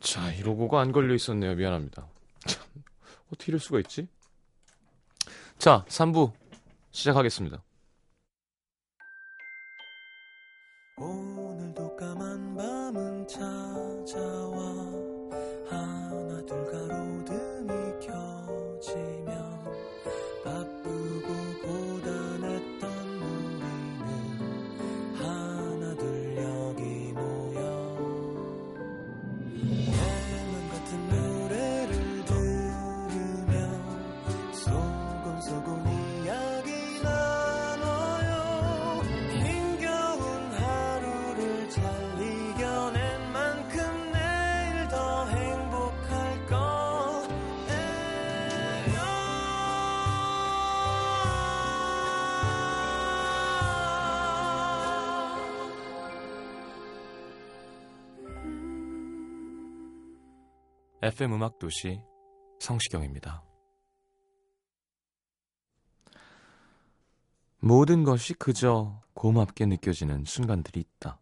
자, 0.00 0.32
이러고가 0.32 0.80
안 0.80 0.92
걸려 0.92 1.14
있었네요. 1.14 1.54
미안합니다. 1.54 2.06
참, 2.46 2.62
어떻게 3.32 3.50
이럴 3.50 3.60
수가 3.60 3.78
있지? 3.80 4.08
자, 5.58 5.84
3부 5.88 6.32
시작하겠습니다. 6.92 7.62
FM 61.00 61.34
음악 61.34 61.60
도시 61.60 62.00
성시경입니다. 62.58 63.44
모든 67.60 68.02
것이 68.02 68.34
그저 68.34 69.00
고맙게 69.14 69.66
느껴지는 69.66 70.24
순간들이 70.24 70.80
있다. 70.80 71.20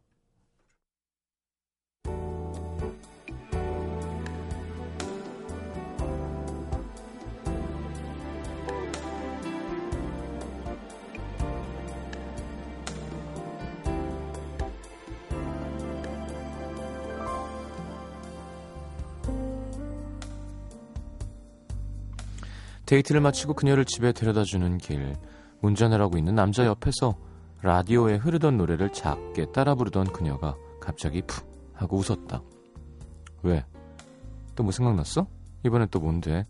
데이트를 22.96 23.20
마치고 23.20 23.54
그녀를 23.54 23.84
집에 23.84 24.12
데려다 24.12 24.44
주는 24.44 24.78
길, 24.78 25.14
운전을 25.60 26.00
하고 26.00 26.16
있는 26.16 26.34
남자 26.34 26.64
옆에서 26.64 27.16
라디오에 27.62 28.16
흐르던 28.16 28.56
노래를 28.56 28.92
작게 28.92 29.52
따라 29.52 29.74
부르던 29.74 30.12
그녀가 30.12 30.56
갑자기 30.80 31.22
푹 31.22 31.46
하고 31.74 31.98
웃었다. 31.98 32.42
왜? 33.42 33.64
또 34.54 34.62
뭐 34.62 34.72
생각났어? 34.72 35.26
이번엔 35.64 35.88
또 35.90 36.00
뭔데? 36.00 36.46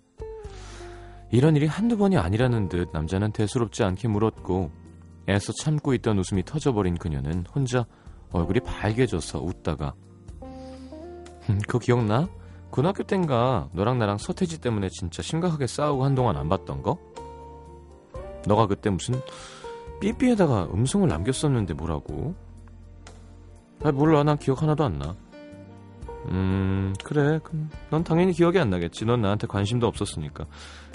이런 1.33 1.57
일이 1.57 1.67
한두 1.67 1.97
번이 1.97 2.17
아니라는 2.17 2.69
듯 2.69 2.91
남자는 2.93 3.33
대수롭지 3.33 3.83
않게 3.83 4.07
물었고 4.07 4.71
애써 5.29 5.53
참고 5.53 5.95
있던 5.95 6.19
웃음이 6.19 6.45
터져버린 6.45 6.97
그녀는 6.97 7.45
혼자 7.53 7.85
얼굴이 8.31 8.61
밝게져서 8.61 9.41
웃다가 9.41 9.95
음, 10.43 11.59
그거 11.67 11.81
기억나? 11.81 12.29
고등학교 12.77 13.05
땐가 13.05 13.71
너랑 13.73 13.99
나랑 13.99 14.19
서태지 14.19 14.61
때문에 14.61 14.91
진짜 14.91 15.23
심각하게 15.23 15.67
싸우고 15.67 16.05
한동안 16.05 16.37
안 16.37 16.51
봤던 16.51 16.83
거? 16.83 16.99
너가 18.47 18.67
그때 18.67 18.91
무슨 18.91 19.19
삐삐에다가 19.99 20.69
음성을 20.75 21.09
남겼었는데 21.09 21.73
뭐라고? 21.73 22.35
아 23.83 23.91
몰라 23.93 24.23
난 24.25 24.37
기억 24.37 24.61
하나도 24.63 24.85
안 24.85 24.99
나. 24.99 25.17
음 26.27 26.93
그래 27.03 27.41
그럼 27.43 27.71
넌 27.89 28.05
당연히 28.05 28.35
기억이 28.35 28.59
안 28.59 28.69
나겠지. 28.69 29.07
넌 29.07 29.23
나한테 29.23 29.47
관심도 29.47 29.87
없었으니까. 29.87 30.45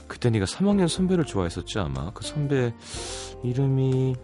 그때 0.08 0.30
네가 0.30 0.46
3학년 0.46 0.88
선배를 0.88 1.25
좋아했었지 1.25 1.80
아마. 1.80 2.12
그 2.12 2.24
선배 2.24 2.75
이름이 3.42 4.16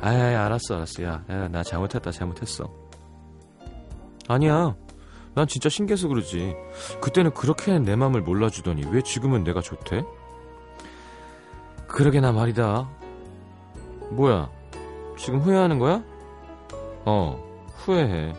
아이 0.00 0.16
알았어 0.16 0.76
알았어 0.76 1.02
야나 1.02 1.62
잘못했다 1.64 2.10
잘못했어. 2.10 2.64
아니야. 4.26 4.74
난 5.38 5.46
진짜 5.46 5.68
신기해서 5.68 6.08
그러지. 6.08 6.56
그때는 7.00 7.32
그렇게 7.32 7.78
내 7.78 7.94
맘을 7.94 8.22
몰라주더니 8.22 8.82
왜 8.90 9.02
지금은 9.02 9.44
내가 9.44 9.60
좋대? 9.60 10.02
그러게 11.86 12.20
나 12.20 12.32
말이다. 12.32 12.88
뭐야? 14.10 14.50
지금 15.16 15.38
후회하는 15.38 15.78
거야? 15.78 16.02
어, 17.04 17.40
후회해. 17.76 18.34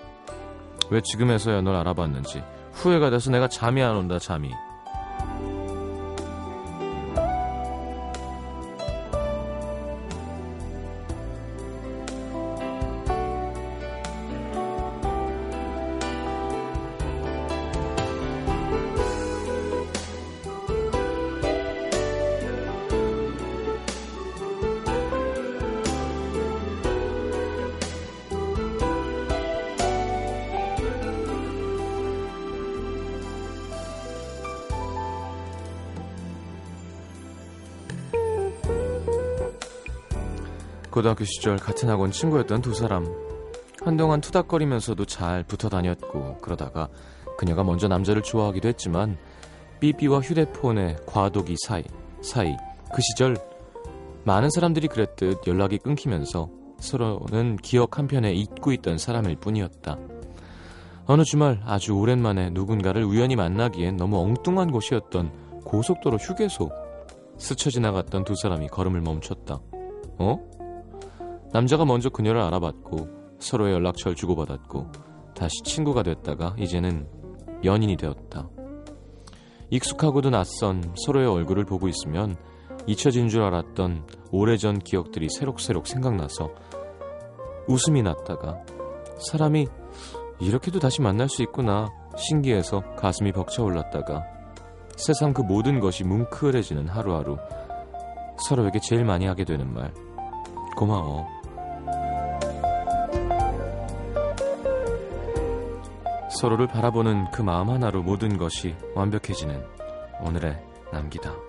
왜 0.89 1.01
지금에서야 1.01 1.61
널 1.61 1.77
알아봤는지. 1.77 2.43
후회가 2.73 3.11
돼서 3.11 3.31
내가 3.31 3.47
잠이 3.47 3.81
안 3.81 3.95
온다, 3.95 4.19
잠이. 4.19 4.51
고등학교 40.99 41.23
시절 41.23 41.55
같은 41.55 41.87
학원 41.87 42.11
친구였던 42.11 42.61
두 42.61 42.73
사람. 42.73 43.05
한동안 43.81 44.19
투닥거리면서도 44.19 45.05
잘 45.05 45.43
붙어 45.43 45.69
다녔고 45.69 46.39
그러다가 46.39 46.89
그녀가 47.37 47.63
먼저 47.63 47.87
남자를 47.87 48.21
좋아하기도 48.21 48.67
했지만 48.67 49.17
삐삐와 49.79 50.19
휴대폰의 50.19 50.97
과도기 51.05 51.55
사이 51.65 51.85
사이 52.21 52.53
그 52.93 53.01
시절 53.01 53.37
많은 54.25 54.49
사람들이 54.49 54.89
그랬듯 54.89 55.47
연락이 55.47 55.77
끊기면서 55.77 56.49
서로는 56.79 57.55
기억 57.63 57.97
한편에 57.97 58.33
잊고 58.33 58.73
있던 58.73 58.97
사람일 58.97 59.37
뿐이었다. 59.37 59.97
어느 61.05 61.23
주말 61.23 61.61
아주 61.63 61.93
오랜만에 61.93 62.49
누군가를 62.49 63.05
우연히 63.05 63.37
만나기엔 63.37 63.95
너무 63.95 64.19
엉뚱한 64.19 64.69
곳이었던 64.71 65.61
고속도로 65.63 66.17
휴게소 66.17 66.69
스쳐 67.37 67.69
지나갔던 67.69 68.25
두 68.25 68.35
사람이 68.35 68.67
걸음을 68.67 68.99
멈췄다. 68.99 69.61
어? 70.17 70.58
남자가 71.51 71.85
먼저 71.85 72.09
그녀를 72.09 72.41
알아봤고 72.41 73.37
서로의 73.39 73.73
연락처를 73.73 74.15
주고받았고 74.15 74.91
다시 75.35 75.63
친구가 75.63 76.03
됐다가 76.03 76.55
이제는 76.57 77.07
연인이 77.63 77.95
되었다. 77.95 78.49
익숙하고도 79.71 80.29
낯선 80.29 80.93
서로의 81.05 81.27
얼굴을 81.27 81.65
보고 81.65 81.87
있으면 81.87 82.35
잊혀진 82.87 83.29
줄 83.29 83.43
알았던 83.43 84.07
오래전 84.31 84.79
기억들이 84.79 85.27
새록새록 85.29 85.87
생각나서 85.87 86.49
웃음이 87.67 88.01
났다가 88.01 88.63
사람이 89.19 89.67
이렇게도 90.39 90.79
다시 90.79 91.01
만날 91.01 91.29
수 91.29 91.43
있구나. 91.43 91.89
신기해서 92.17 92.81
가슴이 92.97 93.31
벅차올랐다가 93.31 94.23
세상 94.95 95.33
그 95.33 95.41
모든 95.41 95.79
것이 95.79 96.03
뭉클해지는 96.03 96.87
하루하루 96.87 97.37
서로에게 98.47 98.79
제일 98.79 99.05
많이 99.05 99.25
하게 99.25 99.45
되는 99.45 99.73
말. 99.73 99.93
고마워 100.75 101.38
서로를 106.39 106.67
바라보는 106.67 107.31
그 107.31 107.41
마음 107.41 107.69
하나로 107.69 108.01
모든 108.01 108.37
것이 108.37 108.73
완벽해지는 108.95 109.61
오늘의 110.21 110.57
남기다. 110.93 111.48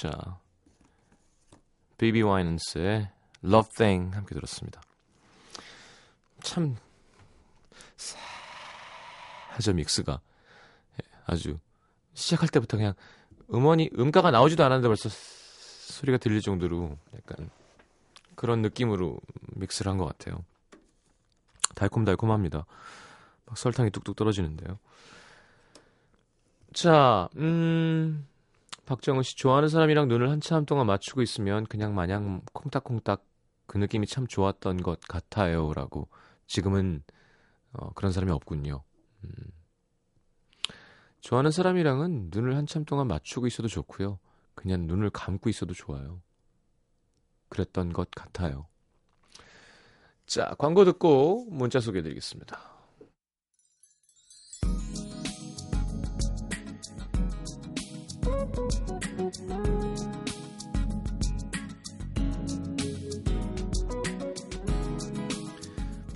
자, 0.00 0.38
비비 1.96 2.22
와이넌스의 2.22 3.10
Love 3.44 3.72
Thing 3.74 4.14
함께 4.14 4.32
들었습니다. 4.32 4.80
참 6.40 6.76
하죠 9.50 9.72
믹스가 9.72 10.20
예, 11.02 11.08
아주 11.26 11.58
시작할 12.14 12.48
때부터 12.48 12.76
그냥 12.76 12.94
음원이 13.52 13.90
음가가 13.98 14.30
나오지도 14.30 14.64
않았는데 14.64 14.86
벌써 14.86 15.08
소리가 15.10 16.18
들릴 16.18 16.42
정도로 16.42 16.96
약간 17.16 17.50
그런 18.36 18.62
느낌으로 18.62 19.18
믹스를 19.56 19.90
한 19.90 19.98
것 19.98 20.04
같아요. 20.06 20.44
달콤달콤합니다. 21.74 22.66
막 23.46 23.58
설탕이 23.58 23.90
뚝뚝 23.90 24.14
떨어지는데요. 24.14 24.78
자, 26.72 27.28
음, 27.36 28.28
박정은 28.88 29.22
씨 29.22 29.36
좋아하는 29.36 29.68
사람이랑 29.68 30.08
눈을 30.08 30.30
한참 30.30 30.64
동안 30.64 30.86
맞추고 30.86 31.20
있으면 31.20 31.66
그냥 31.66 31.94
마냥 31.94 32.40
콩닥콩닥 32.54 33.22
그 33.66 33.76
느낌이 33.76 34.06
참 34.06 34.26
좋았던 34.26 34.82
것 34.82 34.98
같아요라고 35.00 36.08
지금은 36.46 37.04
어, 37.74 37.90
그런 37.92 38.12
사람이 38.12 38.32
없군요. 38.32 38.82
음. 39.24 39.30
좋아하는 41.20 41.50
사람이랑은 41.50 42.30
눈을 42.32 42.56
한참 42.56 42.86
동안 42.86 43.08
맞추고 43.08 43.46
있어도 43.46 43.68
좋고요. 43.68 44.18
그냥 44.54 44.86
눈을 44.86 45.10
감고 45.10 45.50
있어도 45.50 45.74
좋아요. 45.74 46.22
그랬던 47.50 47.92
것 47.92 48.10
같아요. 48.10 48.68
자, 50.24 50.54
광고 50.58 50.86
듣고 50.86 51.46
문자 51.50 51.78
소개해 51.78 52.02
드리겠습니다. 52.02 52.77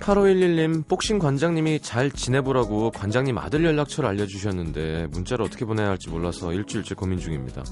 8511님, 0.03 0.85
복싱 0.85 1.17
관장님이 1.17 1.79
잘 1.79 2.11
지내보라고 2.11 2.91
관장님 2.91 3.37
아들 3.37 3.63
연락처를 3.63 4.09
알려주셨는데 4.09 5.07
문자를 5.11 5.45
어떻게 5.45 5.63
보내야 5.63 5.87
할지 5.87 6.09
몰라서 6.09 6.51
일주일째 6.51 6.93
고민 6.93 7.19
중입니다. 7.19 7.63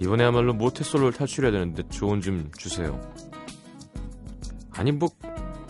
이번에야말로 0.00 0.54
모태솔로를 0.54 1.12
탈출해야 1.12 1.52
되는데 1.52 1.84
조언 1.88 2.20
좀 2.20 2.50
주세요. 2.58 3.00
아니 4.72 4.90
뭐 4.90 5.08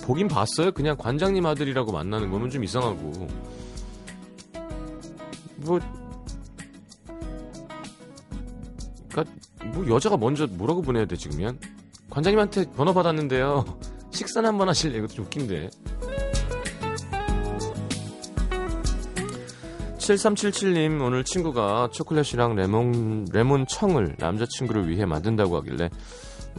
보긴 0.02 0.28
봤어요. 0.28 0.72
그냥 0.72 0.96
관장님 0.96 1.44
아들이라고 1.44 1.92
만나는 1.92 2.30
거면 2.30 2.48
좀 2.48 2.64
이상하고 2.64 3.28
뭐 5.56 5.78
그러니까 9.10 9.34
뭐 9.74 9.86
여자가 9.90 10.16
먼저 10.16 10.46
뭐라고 10.46 10.80
보내야 10.80 11.04
돼 11.04 11.16
지금이면 11.16 11.58
관장님한테 12.08 12.70
번호 12.70 12.94
받았는데요. 12.94 13.66
식사는 14.10 14.48
한번 14.48 14.70
하실래? 14.70 14.96
이것도 14.98 15.12
좀 15.12 15.24
웃긴데. 15.26 15.68
7377님 20.08 21.04
오늘 21.04 21.22
친구가 21.22 21.90
초콜릿이랑 21.92 22.54
레몬 22.54 23.26
레몬 23.30 23.66
청을 23.66 24.16
남자친구를 24.18 24.88
위해 24.88 25.04
만든다고 25.04 25.56
하길래 25.58 25.90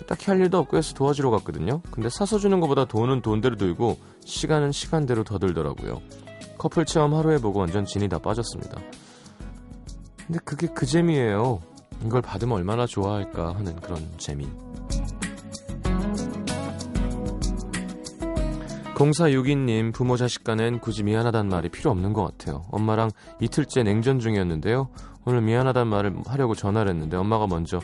딱히 0.07 0.27
할 0.27 0.39
일도 0.39 0.59
없고 0.59 0.77
해서 0.77 0.93
도와주러 0.93 1.31
갔거든요. 1.31 1.81
근데 1.91 2.09
사서 2.09 2.37
주는 2.37 2.59
것보다 2.59 2.85
돈은 2.85 3.21
돈대로 3.21 3.55
들고 3.57 3.97
시간은 4.23 4.71
시간대로 4.71 5.23
더 5.23 5.39
들더라고요. 5.39 6.01
커플 6.57 6.85
체험 6.85 7.15
하루 7.15 7.31
해보고 7.33 7.59
완전 7.59 7.85
진이 7.85 8.07
다 8.07 8.19
빠졌습니다. 8.19 8.79
근데 10.27 10.39
그게 10.45 10.67
그 10.67 10.85
재미예요. 10.85 11.59
이걸 12.05 12.21
받으면 12.21 12.55
얼마나 12.55 12.85
좋아할까 12.85 13.55
하는 13.55 13.75
그런 13.77 14.07
재미. 14.17 14.47
0462님, 18.99 19.93
부모 19.93 20.17
자식 20.17 20.43
간엔 20.43 20.79
굳이 20.79 21.03
미안하단 21.03 21.47
말이 21.47 21.69
필요 21.69 21.89
없는 21.89 22.11
것 22.11 22.23
같아요. 22.25 22.65
엄마랑 22.69 23.11
이틀째 23.39 23.83
냉전 23.83 24.19
중이었는데요. 24.19 24.89
오늘 25.25 25.41
미안하단 25.41 25.87
말을 25.87 26.17
하려고 26.25 26.53
전화를 26.53 26.91
했는데 26.91 27.15
엄마가 27.15 27.47
먼저 27.47 27.79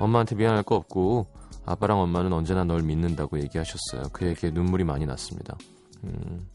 엄마한테 0.00 0.34
미안할 0.34 0.64
거 0.64 0.74
없고 0.74 1.28
아빠랑 1.66 2.00
엄마는 2.00 2.32
언제나 2.32 2.64
널 2.64 2.82
믿는다고 2.82 3.38
얘기하셨어요. 3.38 4.10
그 4.12 4.26
얘기에 4.26 4.50
눈물이 4.50 4.82
많이 4.82 5.06
났습니다. 5.06 5.56
음. 6.02 6.48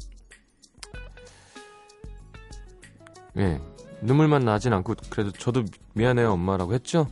예. 3.38 3.62
눈물만 4.01 4.44
나진 4.44 4.74
않고 4.74 4.95
그래도 5.09 5.31
저도 5.31 5.63
미안해요 5.94 6.33
엄마라고 6.33 6.74
했죠? 6.74 7.07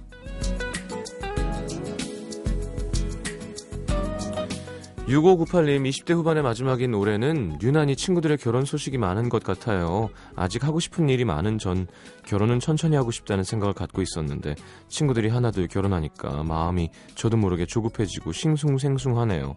6598님, 5.14 5.88
20대 5.88 6.14
후반의 6.16 6.42
마지막인 6.42 6.94
올해는 6.94 7.60
유난히 7.62 7.96
친구들의 7.96 8.38
결혼 8.38 8.66
소식이 8.66 8.98
많은 8.98 9.30
것 9.30 9.44
같아요. 9.44 10.10
아직 10.36 10.64
하고 10.64 10.80
싶은 10.80 11.10
일이 11.10 11.24
많은 11.24 11.60
전 11.60 11.88
결혼은 12.26 12.60
천천히 12.60 12.96
하고 12.96 13.12
싶다는 13.12 13.44
생각을 13.44 13.74
갖고 13.74 14.02
있었는데 14.02 14.56
친구들이 14.88 15.30
하나둘 15.30 15.68
결혼하니까 15.68 16.44
마음이 16.44 16.90
저도 17.16 17.38
모르게 17.38 17.66
조급해지고 17.66 18.32
싱숭생숭하네요. 18.32 19.56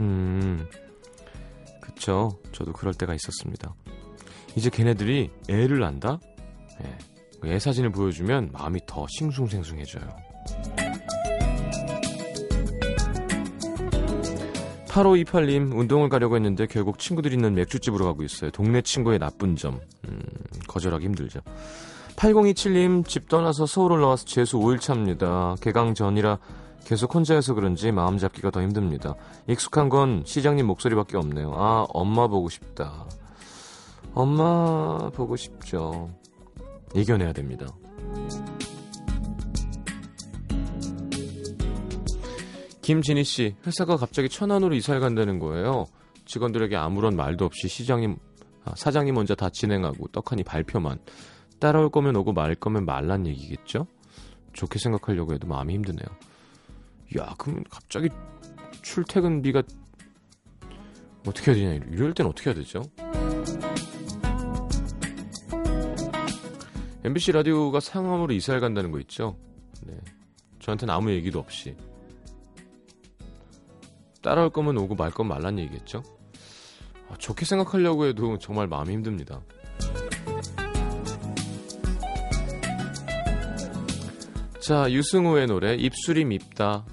음, 0.00 0.66
그쵸. 1.80 2.30
저도 2.52 2.72
그럴 2.72 2.92
때가 2.94 3.14
있었습니다. 3.14 3.74
이제 4.56 4.68
걔네들이 4.68 5.30
애를 5.48 5.78
낳는다? 5.78 6.18
예. 6.82 7.52
애 7.52 7.58
사진을 7.60 7.90
보여주면 7.90 8.50
마음이 8.52 8.80
더 8.86 9.06
싱숭생숭해져요. 9.08 10.27
8528님 14.98 15.76
운동을 15.76 16.08
가려고 16.08 16.36
했는데 16.36 16.66
결국 16.66 16.98
친구들 16.98 17.32
있는 17.32 17.54
맥주집으로 17.54 18.04
가고 18.04 18.22
있어요. 18.22 18.50
동네 18.50 18.82
친구의 18.82 19.18
나쁜 19.18 19.56
점 19.56 19.80
음, 20.08 20.20
거절하기 20.66 21.04
힘들죠. 21.04 21.40
8027님 22.16 23.06
집 23.06 23.28
떠나서 23.28 23.66
서울 23.66 23.92
올라와서 23.92 24.24
재수 24.24 24.58
5일 24.58 24.80
차입니다. 24.80 25.54
개강 25.60 25.94
전이라 25.94 26.38
계속 26.84 27.14
혼자여서 27.14 27.54
그런지 27.54 27.92
마음 27.92 28.18
잡기가 28.18 28.50
더 28.50 28.60
힘듭니다. 28.62 29.14
익숙한 29.46 29.88
건 29.88 30.22
시장님 30.24 30.66
목소리밖에 30.66 31.16
없네요. 31.16 31.52
아 31.54 31.86
엄마 31.90 32.26
보고 32.26 32.48
싶다. 32.48 33.06
엄마 34.14 35.10
보고 35.10 35.36
싶죠. 35.36 36.10
이겨내야 36.94 37.32
됩니다. 37.34 37.66
김진희 42.88 43.22
씨, 43.22 43.54
회사가 43.66 43.98
갑자기 43.98 44.30
천안으로 44.30 44.74
이사를 44.74 44.98
간다는 44.98 45.38
거예요. 45.38 45.84
직원들에게 46.24 46.74
아무런 46.74 47.16
말도 47.16 47.44
없이 47.44 47.68
시장님, 47.68 48.16
아, 48.64 48.72
사장이 48.76 49.12
먼저 49.12 49.34
다 49.34 49.50
진행하고 49.50 50.08
떡하니 50.08 50.42
발표만. 50.42 50.98
따라올 51.60 51.90
거면 51.90 52.16
오고 52.16 52.32
말 52.32 52.54
거면 52.54 52.86
말란 52.86 53.26
얘기겠죠? 53.26 53.86
좋게 54.54 54.78
생각하려고 54.78 55.34
해도 55.34 55.46
마음이 55.46 55.74
힘드네요. 55.74 56.06
야, 57.18 57.34
그럼 57.36 57.62
갑자기 57.68 58.08
출퇴근비가 58.80 59.62
어떻게 61.26 61.52
해야 61.52 61.68
되냐, 61.68 61.84
이럴 61.90 62.14
땐 62.14 62.26
어떻게 62.26 62.48
해야 62.48 62.54
되죠? 62.54 62.80
MBC 67.04 67.32
라디오가 67.32 67.80
상암으로 67.80 68.32
이사를 68.32 68.58
간다는 68.60 68.90
거 68.90 68.98
있죠? 69.00 69.36
네. 69.82 69.92
저한테는 70.60 70.94
아무 70.94 71.10
얘기도 71.10 71.38
없이. 71.38 71.76
따라올 74.22 74.50
거면 74.50 74.76
오고 74.78 74.94
말 74.94 75.10
건 75.10 75.28
말란 75.28 75.58
얘기겠죠? 75.58 76.02
아, 77.10 77.14
좋게 77.16 77.44
생각하려고 77.44 78.06
해도 78.06 78.38
정말 78.38 78.66
마음이 78.66 78.92
힘듭니다. 78.92 79.40
자, 84.60 84.90
유승우의 84.90 85.46
노래 85.46 85.74
입술이 85.74 86.24
밉다. 86.24 86.84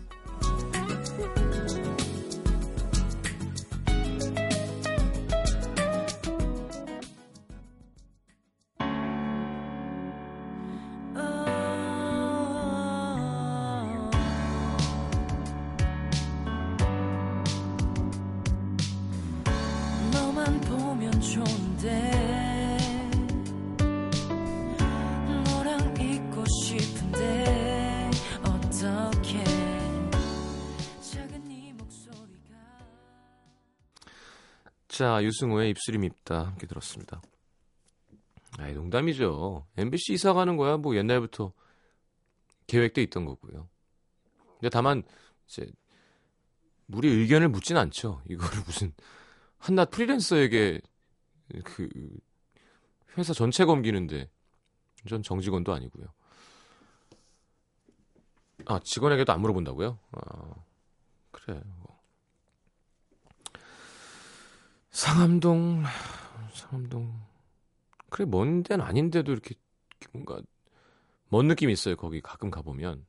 자, 34.95 35.21
유승우의 35.21 35.71
입술이 35.71 35.97
밉다 35.97 36.45
함께 36.45 36.67
들었습니다. 36.67 37.21
아이, 38.57 38.73
농담이죠. 38.73 39.67
MBC 39.75 40.13
이사 40.13 40.31
가는 40.31 40.55
거야 40.55 40.77
뭐 40.77 40.95
옛날부터 40.95 41.51
계획돼 42.67 43.03
있던 43.03 43.25
거고요. 43.25 43.67
근데 44.53 44.69
다만 44.69 45.03
이제 45.47 45.69
우리 46.93 47.09
의견을 47.09 47.49
묻진 47.49 47.75
않죠. 47.75 48.21
이거를 48.29 48.63
무슨 48.65 48.93
한낱 49.57 49.91
프리랜서에게 49.91 50.79
그 51.65 51.89
회사 53.17 53.33
전체 53.33 53.65
검기는데 53.65 54.29
전 55.09 55.21
정직원도 55.21 55.73
아니고요. 55.73 56.05
아 58.67 58.79
직원에게도 58.81 59.33
안 59.33 59.41
물어본다고요? 59.41 59.99
아 60.13 60.55
그래. 61.31 61.59
뭐. 61.65 61.74
상암동 64.95 65.83
상암동 66.53 67.21
그래 68.09 68.25
먼 68.25 68.63
데는 68.63 68.85
아닌데도 68.85 69.29
이렇게 69.29 69.55
뭔가 70.13 70.39
먼 71.27 71.49
느낌이 71.49 71.73
있어요. 71.73 71.97
거기 71.97 72.21
가끔 72.21 72.49
가보면 72.49 73.05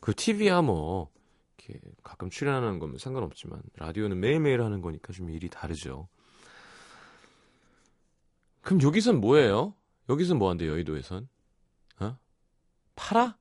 그 0.00 0.16
TV야 0.16 0.62
뭐 0.62 1.12
이렇게 1.58 1.80
가끔 2.02 2.28
출연하는 2.28 2.80
거면 2.80 2.98
상관없지만 2.98 3.62
라디오는 3.76 4.18
매일매일 4.18 4.62
하는 4.62 4.80
거니까 4.80 5.12
좀 5.12 5.30
일이 5.30 5.48
다르죠. 5.48 6.08
그럼 8.62 8.82
여기선 8.82 9.20
뭐예요? 9.20 9.74
여기선 10.08 10.38
뭐 10.38 10.50
한대요, 10.50 10.72
여의도에선? 10.72 11.28
어? 12.00 12.18
팔아? 12.96 13.38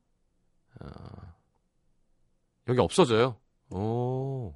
아, 0.82 1.36
여기 2.68 2.80
없어져요? 2.80 3.40
오. 3.72 4.54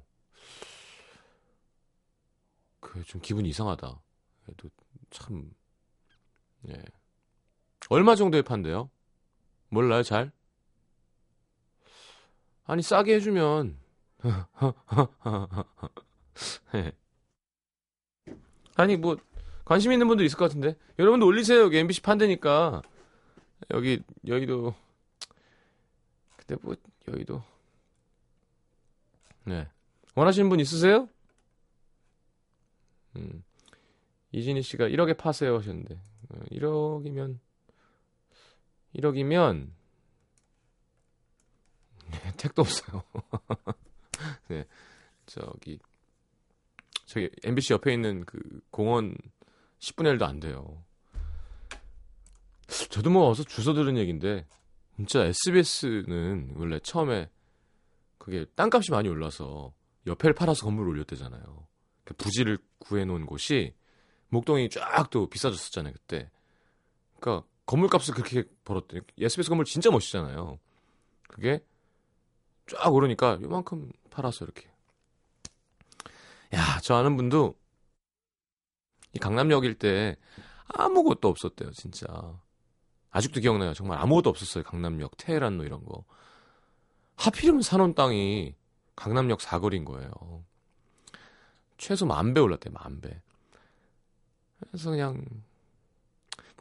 그, 2.92 3.02
좀 3.04 3.22
기분이 3.22 3.48
이상하다. 3.48 4.02
그래도 4.44 4.68
참, 5.08 5.50
예. 6.68 6.74
얼마 7.88 8.14
정도에 8.14 8.42
판대요? 8.42 8.90
몰라요, 9.70 10.02
잘? 10.02 10.30
아니, 12.64 12.82
싸게 12.82 13.14
해 13.14 13.20
주면. 13.20 13.78
예. 16.74 16.92
아니, 18.76 18.98
뭐, 18.98 19.16
관심 19.64 19.92
있는 19.92 20.06
분도 20.06 20.22
있을 20.22 20.36
것 20.36 20.44
같은데. 20.44 20.76
여러분도 20.98 21.24
올리세요. 21.24 21.62
여기 21.62 21.78
MBC 21.78 22.02
판대니까. 22.02 22.82
여기, 23.70 24.02
여의도. 24.26 24.74
근데 26.36 26.62
뭐, 26.62 26.76
여의도. 27.08 27.42
네. 29.44 29.66
원하시는 30.14 30.50
분 30.50 30.60
있으세요? 30.60 31.08
음. 33.16 33.44
이진희 34.32 34.62
씨가 34.62 34.88
1억에 34.88 35.16
파세요 35.16 35.56
하셨는데. 35.56 35.98
1억이면, 36.52 37.34
어, 37.34 37.40
1억이면, 38.94 39.70
네, 42.10 42.32
택도 42.36 42.62
없어요. 42.62 43.02
네. 44.48 44.64
저기, 45.26 45.78
저기, 47.06 47.30
MBC 47.44 47.74
옆에 47.74 47.92
있는 47.92 48.24
그 48.24 48.40
공원 48.70 49.16
10분의 49.80 50.16
1도 50.16 50.22
안 50.22 50.40
돼요. 50.40 50.82
저도 52.88 53.10
뭐 53.10 53.28
어서 53.28 53.42
주워 53.42 53.74
들은 53.74 53.98
얘기인데 53.98 54.46
진짜 54.96 55.24
SBS는 55.24 56.54
원래 56.56 56.78
처음에 56.80 57.28
그게 58.18 58.46
땅값이 58.54 58.90
많이 58.92 59.08
올라서 59.08 59.72
옆에를 60.06 60.34
팔아서 60.34 60.64
건물을 60.64 60.90
올렸대잖아요. 60.90 61.66
그 62.04 62.14
부지를 62.14 62.58
구해놓은 62.78 63.26
곳이 63.26 63.74
목동이 64.28 64.68
쫙 64.70 65.10
또 65.10 65.28
비싸졌었잖아요 65.28 65.92
그때. 65.92 66.30
그러니까 67.20 67.46
건물값을 67.66 68.14
그렇게 68.14 68.44
벌었대. 68.64 69.00
SBS 69.18 69.48
건물 69.48 69.64
진짜 69.64 69.90
멋있잖아요. 69.90 70.58
그게 71.28 71.64
쫙 72.66 72.92
오르니까 72.92 73.38
요만큼 73.42 73.92
팔아서 74.10 74.44
이렇게. 74.44 74.70
야, 76.54 76.80
저 76.82 76.94
아는 76.96 77.16
분도 77.16 77.56
이 79.14 79.18
강남역일 79.18 79.78
때 79.78 80.16
아무것도 80.66 81.28
없었대요, 81.28 81.70
진짜. 81.72 82.06
아직도 83.10 83.40
기억나요. 83.40 83.74
정말 83.74 83.98
아무것도 83.98 84.30
없었어요. 84.30 84.64
강남역, 84.64 85.16
테헤란로 85.18 85.64
이런 85.64 85.84
거. 85.84 86.04
하필이면 87.16 87.62
사놓은 87.62 87.94
땅이 87.94 88.54
강남역 88.96 89.40
사거리인 89.40 89.84
거예요. 89.84 90.10
최소 91.82 92.06
만 92.06 92.32
배 92.32 92.40
올랐대요, 92.40 92.72
만 92.72 93.00
배. 93.00 93.20
그래서 94.60 94.90
그냥 94.90 95.24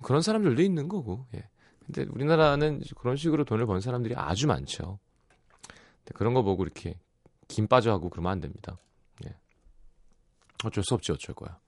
그런 0.01 0.23
사람들도 0.23 0.59
있는 0.63 0.87
거고. 0.87 1.27
예. 1.35 1.47
근데 1.85 2.05
우리나라는 2.11 2.81
그런 2.97 3.15
식으로 3.17 3.43
돈을 3.43 3.67
번 3.67 3.81
사람들이 3.81 4.15
아주 4.15 4.47
많죠. 4.47 4.97
그런 6.15 6.33
거 6.33 6.41
보고 6.41 6.63
이렇게 6.63 6.99
김 7.47 7.67
빠져하고 7.67 8.09
그러면 8.09 8.31
안 8.31 8.39
됩니다. 8.41 8.79
예. 9.25 9.35
어쩔 10.63 10.83
수 10.83 10.95
없지 10.95 11.11
어쩔 11.11 11.35
거야. 11.35 11.59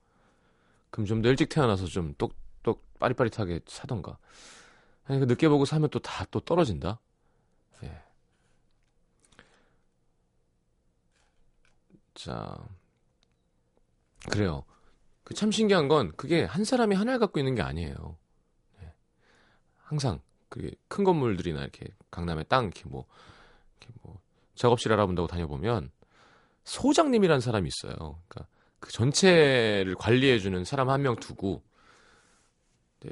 그럼 0.90 1.06
좀 1.06 1.22
더 1.22 1.28
일찍 1.28 1.48
태어나서 1.48 1.86
좀 1.86 2.12
똑똑 2.18 2.82
빠릿빠릿하게 2.98 3.60
사던가. 3.66 4.18
아니, 5.04 5.20
그 5.20 5.26
늦게 5.26 5.48
보고 5.48 5.64
사면 5.64 5.90
또 5.90 6.00
다또 6.00 6.40
떨어진다. 6.40 6.98
예. 7.84 8.02
자, 12.14 12.58
그래요. 14.30 14.64
그 15.24 15.34
참 15.34 15.50
신기한 15.50 15.88
건 15.88 16.12
그게 16.16 16.44
한 16.44 16.64
사람이 16.64 16.94
하나를 16.94 17.18
갖고 17.18 17.38
있는 17.40 17.54
게 17.54 17.62
아니에요. 17.62 18.16
예. 18.82 18.92
항상 19.82 20.20
그게 20.48 20.70
큰 20.88 21.02
건물들이나 21.04 21.60
이렇게 21.62 21.86
강남의 22.10 22.44
땅 22.48 22.64
이렇게 22.64 22.82
뭐 22.88 23.06
이렇게 23.80 23.92
뭐 24.02 24.20
작업실 24.54 24.92
알아본다고 24.92 25.26
다녀보면 25.28 25.90
소장님이라는 26.64 27.40
사람이 27.40 27.68
있어요. 27.68 27.94
그러니까 28.28 28.46
그 28.80 28.92
전체를 28.92 29.94
관리해주는 29.98 30.64
사람 30.64 30.90
한 30.90 31.02
명 31.02 31.16
두고 31.16 31.62
네, 33.00 33.10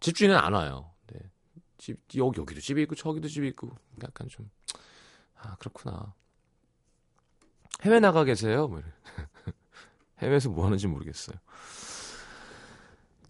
집주인은 0.00 0.36
안 0.36 0.52
와요. 0.52 0.90
네, 1.08 1.18
집 1.78 1.98
여기 2.16 2.40
여기도 2.40 2.60
집이 2.60 2.82
있고 2.82 2.94
저기도 2.94 3.28
집이 3.28 3.48
있고 3.48 3.70
약간 4.02 4.28
좀 4.28 4.48
아 5.38 5.54
그렇구나. 5.56 6.14
해외 7.82 8.00
나가 8.00 8.24
계세요? 8.24 8.68
뭐 8.68 8.82
해외에서 10.20 10.48
뭐 10.50 10.64
하는지 10.66 10.86
모르겠어요. 10.86 11.36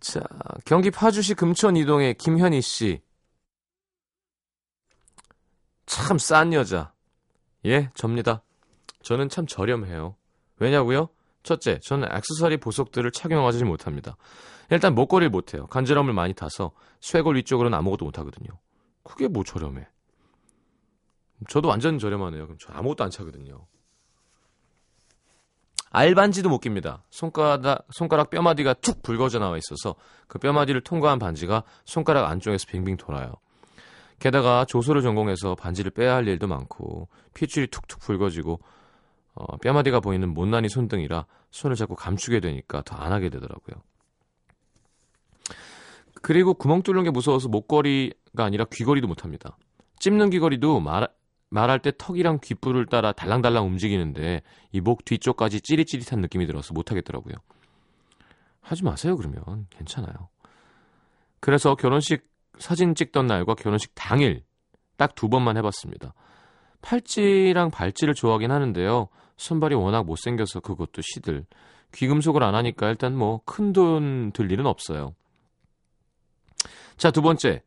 자 0.01 0.23
경기 0.65 0.91
파주시 0.91 1.35
금천 1.35 1.77
이동의 1.77 2.15
김현희 2.15 2.61
씨. 2.61 3.01
참 5.87 6.19
싼 6.19 6.53
여자. 6.53 6.93
예, 7.65 7.91
접니다. 7.95 8.43
저는 9.03 9.29
참 9.29 9.47
저렴해요. 9.47 10.17
왜냐고요? 10.59 11.09
첫째, 11.43 11.79
저는 11.81 12.09
액세서리 12.13 12.57
보석들을 12.59 13.11
착용하지 13.13 13.65
못합니다. 13.65 14.17
일단 14.71 14.95
목걸이를 14.97 15.31
못해요. 15.31 15.67
간지럼을 15.69 16.13
많이 16.13 16.35
타서 16.35 16.73
쇄골 17.01 17.37
위쪽으로는 17.37 17.79
아무것도 17.79 18.05
못하거든요. 18.05 18.49
그게 19.05 19.29
뭐 19.29 19.45
저렴해. 19.45 19.87
저도 21.49 21.69
완전 21.69 21.99
저렴하네요. 21.99 22.47
그럼 22.47 22.59
저 22.61 22.73
아무것도 22.73 23.05
안 23.05 23.11
차거든요. 23.11 23.67
알반지도 25.97 26.51
못 26.51 26.61
낍니다. 26.61 27.03
손가락, 27.09 27.87
손가락 27.91 28.29
뼈마디가 28.29 28.75
툭 28.75 29.03
붉어져 29.03 29.39
나와 29.39 29.57
있어서 29.57 29.95
그 30.29 30.39
뼈마디를 30.39 30.83
통과한 30.83 31.19
반지가 31.19 31.63
손가락 31.87 32.31
안쪽에서 32.31 32.67
빙빙 32.69 32.99
돌아요. 32.99 33.33
게다가 34.19 34.67
조소를 34.67 35.01
전공해서 35.01 35.55
반지를 35.55 35.91
빼야 35.91 36.17
할 36.17 36.29
일도 36.29 36.49
많고 36.49 37.09
핏줄이 37.33 37.69
툭툭 37.69 38.01
붉어지고 38.01 38.61
어, 39.37 39.57
뼈마디가 39.57 40.01
보이는 40.01 40.29
못난이 40.29 40.69
손등이라 40.69 41.25
손을 41.51 41.77
자꾸 41.77 41.95
감추게 41.95 42.41
되니까 42.41 42.83
더 42.83 42.97
안 42.97 43.13
하게 43.13 43.31
되더라고요. 43.31 43.77
그리고 46.21 46.53
구멍 46.53 46.83
뚫는 46.83 47.05
게 47.05 47.11
무서워서 47.11 47.49
목걸이가 47.49 48.45
아니라 48.45 48.67
귀걸이도 48.71 49.07
못합니다. 49.07 49.57
찝는 50.01 50.29
귀걸이도 50.29 50.81
말, 50.81 51.09
말할 51.57 51.81
때 51.81 51.91
턱이랑 51.97 52.41
귓불을 52.41 52.87
따라 52.87 53.13
달랑달랑 53.13 53.65
움직이는데 53.67 54.43
이 54.73 54.81
목 54.81 55.05
뒤쪽까지 55.07 55.63
찌릿찌릿한 55.63 56.21
느낌이 56.21 56.47
들어서 56.47 56.75
못하겠더라고요. 56.75 57.35
하지 58.61 58.85
마세요 58.85 59.17
그러면 59.17 59.67
괜찮아요. 59.71 60.29
그래서 61.41 61.75
결혼식 61.75 62.29
사진 62.59 62.95
찍던 62.95 63.27
날과 63.27 63.55
결혼식 63.55 63.93
당일 63.95 64.45
딱 64.97 65.15
두 65.15 65.29
번만 65.29 65.57
해봤습니다. 65.57 66.13
팔찌랑 66.83 67.71
발찌를 67.71 68.15
좋아하긴 68.15 68.51
하는데요. 68.51 69.09
손발이 69.37 69.75
워낙 69.75 70.05
못생겨서 70.05 70.61
그것도 70.61 71.03
시들. 71.03 71.47
귀금속을 71.95 72.43
안 72.43 72.55
하니까 72.55 72.89
일단 72.89 73.17
뭐 73.17 73.41
큰 73.47 73.73
돈 73.73 74.33
들 74.33 74.51
일은 74.53 74.67
없어요. 74.67 75.15
자, 76.97 77.11
두 77.11 77.23
번째. 77.23 77.63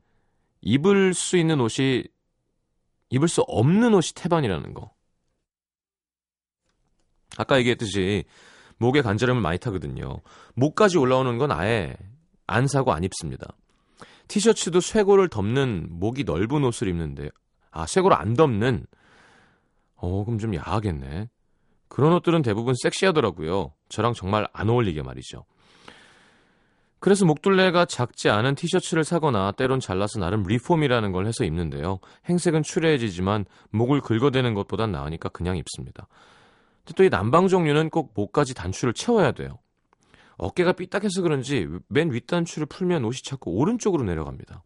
입을 0.62 1.14
수 1.14 1.38
있는 1.38 1.60
옷이 1.62 2.04
입을 3.10 3.28
수 3.28 3.42
없는 3.42 3.94
옷이 3.94 4.14
태반이라는 4.16 4.74
거. 4.74 4.94
아까 7.38 7.58
얘기했듯이 7.58 8.26
목에 8.78 9.02
간지럼을 9.02 9.42
많이 9.42 9.58
타거든요. 9.58 10.22
목까지 10.56 10.98
올라오는 10.98 11.38
건 11.38 11.52
아예 11.52 11.96
안 12.48 12.68
사고 12.68 12.94
안 12.94 13.04
입습니다. 13.04 13.48
티셔츠도 14.28 14.80
쇄골을 14.80 15.30
덮는 15.30 15.88
목이 15.90 16.24
넓은 16.24 16.64
옷을 16.64 16.88
입는데 16.88 17.30
아, 17.72 17.86
쇄골을 17.86 18.16
안 18.16 18.36
덮는. 18.36 18.86
어, 19.96 20.24
그럼 20.24 20.40
좀 20.40 20.56
야하겠네. 20.56 21.30
그런 21.88 22.14
옷들은 22.14 22.42
대부분 22.42 22.74
섹시하더라고요. 22.82 23.74
저랑 23.90 24.14
정말 24.14 24.48
안 24.54 24.70
어울리게 24.70 25.02
말이죠. 25.02 25.46
그래서 27.00 27.26
목둘레가 27.26 27.86
작지 27.86 28.30
않은 28.30 28.56
티셔츠를 28.56 29.04
사거나 29.04 29.54
때론 29.54 29.80
잘라서 29.80 30.20
나름 30.20 30.44
리폼이라는 30.44 31.12
걸 31.12 31.28
해서 31.28 31.46
입는데요. 31.46 32.00
행색은 32.28 32.64
추레해지지만 32.64 33.46
목을 33.72 34.02
긁어대는 34.02 34.54
것보단 34.54 34.92
나으니까 34.92 35.30
그냥 35.30 35.58
입습니다. 35.58 36.08
또 36.96 37.06
이 37.06 37.10
남방 37.10 37.48
종류는 37.48 37.90
꼭 37.90 38.12
목까지 38.16 38.54
단추를 38.54 38.94
채워야 38.94 39.32
돼요. 39.32 39.60
어깨가 40.38 40.74
삐딱해서 40.74 41.22
그런지 41.22 41.68
맨 41.88 42.12
윗단추를 42.12 42.66
풀면 42.66 43.06
옷이 43.06 43.20
자꾸 43.24 43.52
오른쪽으로 43.52 44.04
내려갑니다. 44.04 44.64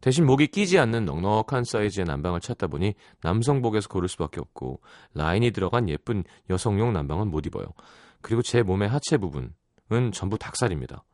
대신 0.00 0.26
목이 0.26 0.48
끼지 0.48 0.78
않는 0.78 1.04
넉넉한 1.04 1.64
사이즈의 1.64 2.04
남방을 2.06 2.40
찾다 2.40 2.66
보니 2.66 2.94
남성복에서 3.22 3.88
고를 3.88 4.08
수밖에 4.08 4.40
없고 4.40 4.80
라인이 5.14 5.52
들어간 5.52 5.88
예쁜 5.88 6.24
여성용 6.50 6.92
난방은 6.92 7.30
못 7.30 7.46
입어요. 7.46 7.66
그리고 8.20 8.42
제 8.42 8.62
몸의 8.62 8.88
하체 8.88 9.16
부분 9.16 9.54
은 9.92 10.12
전부 10.12 10.38
닭살입니다. 10.38 11.04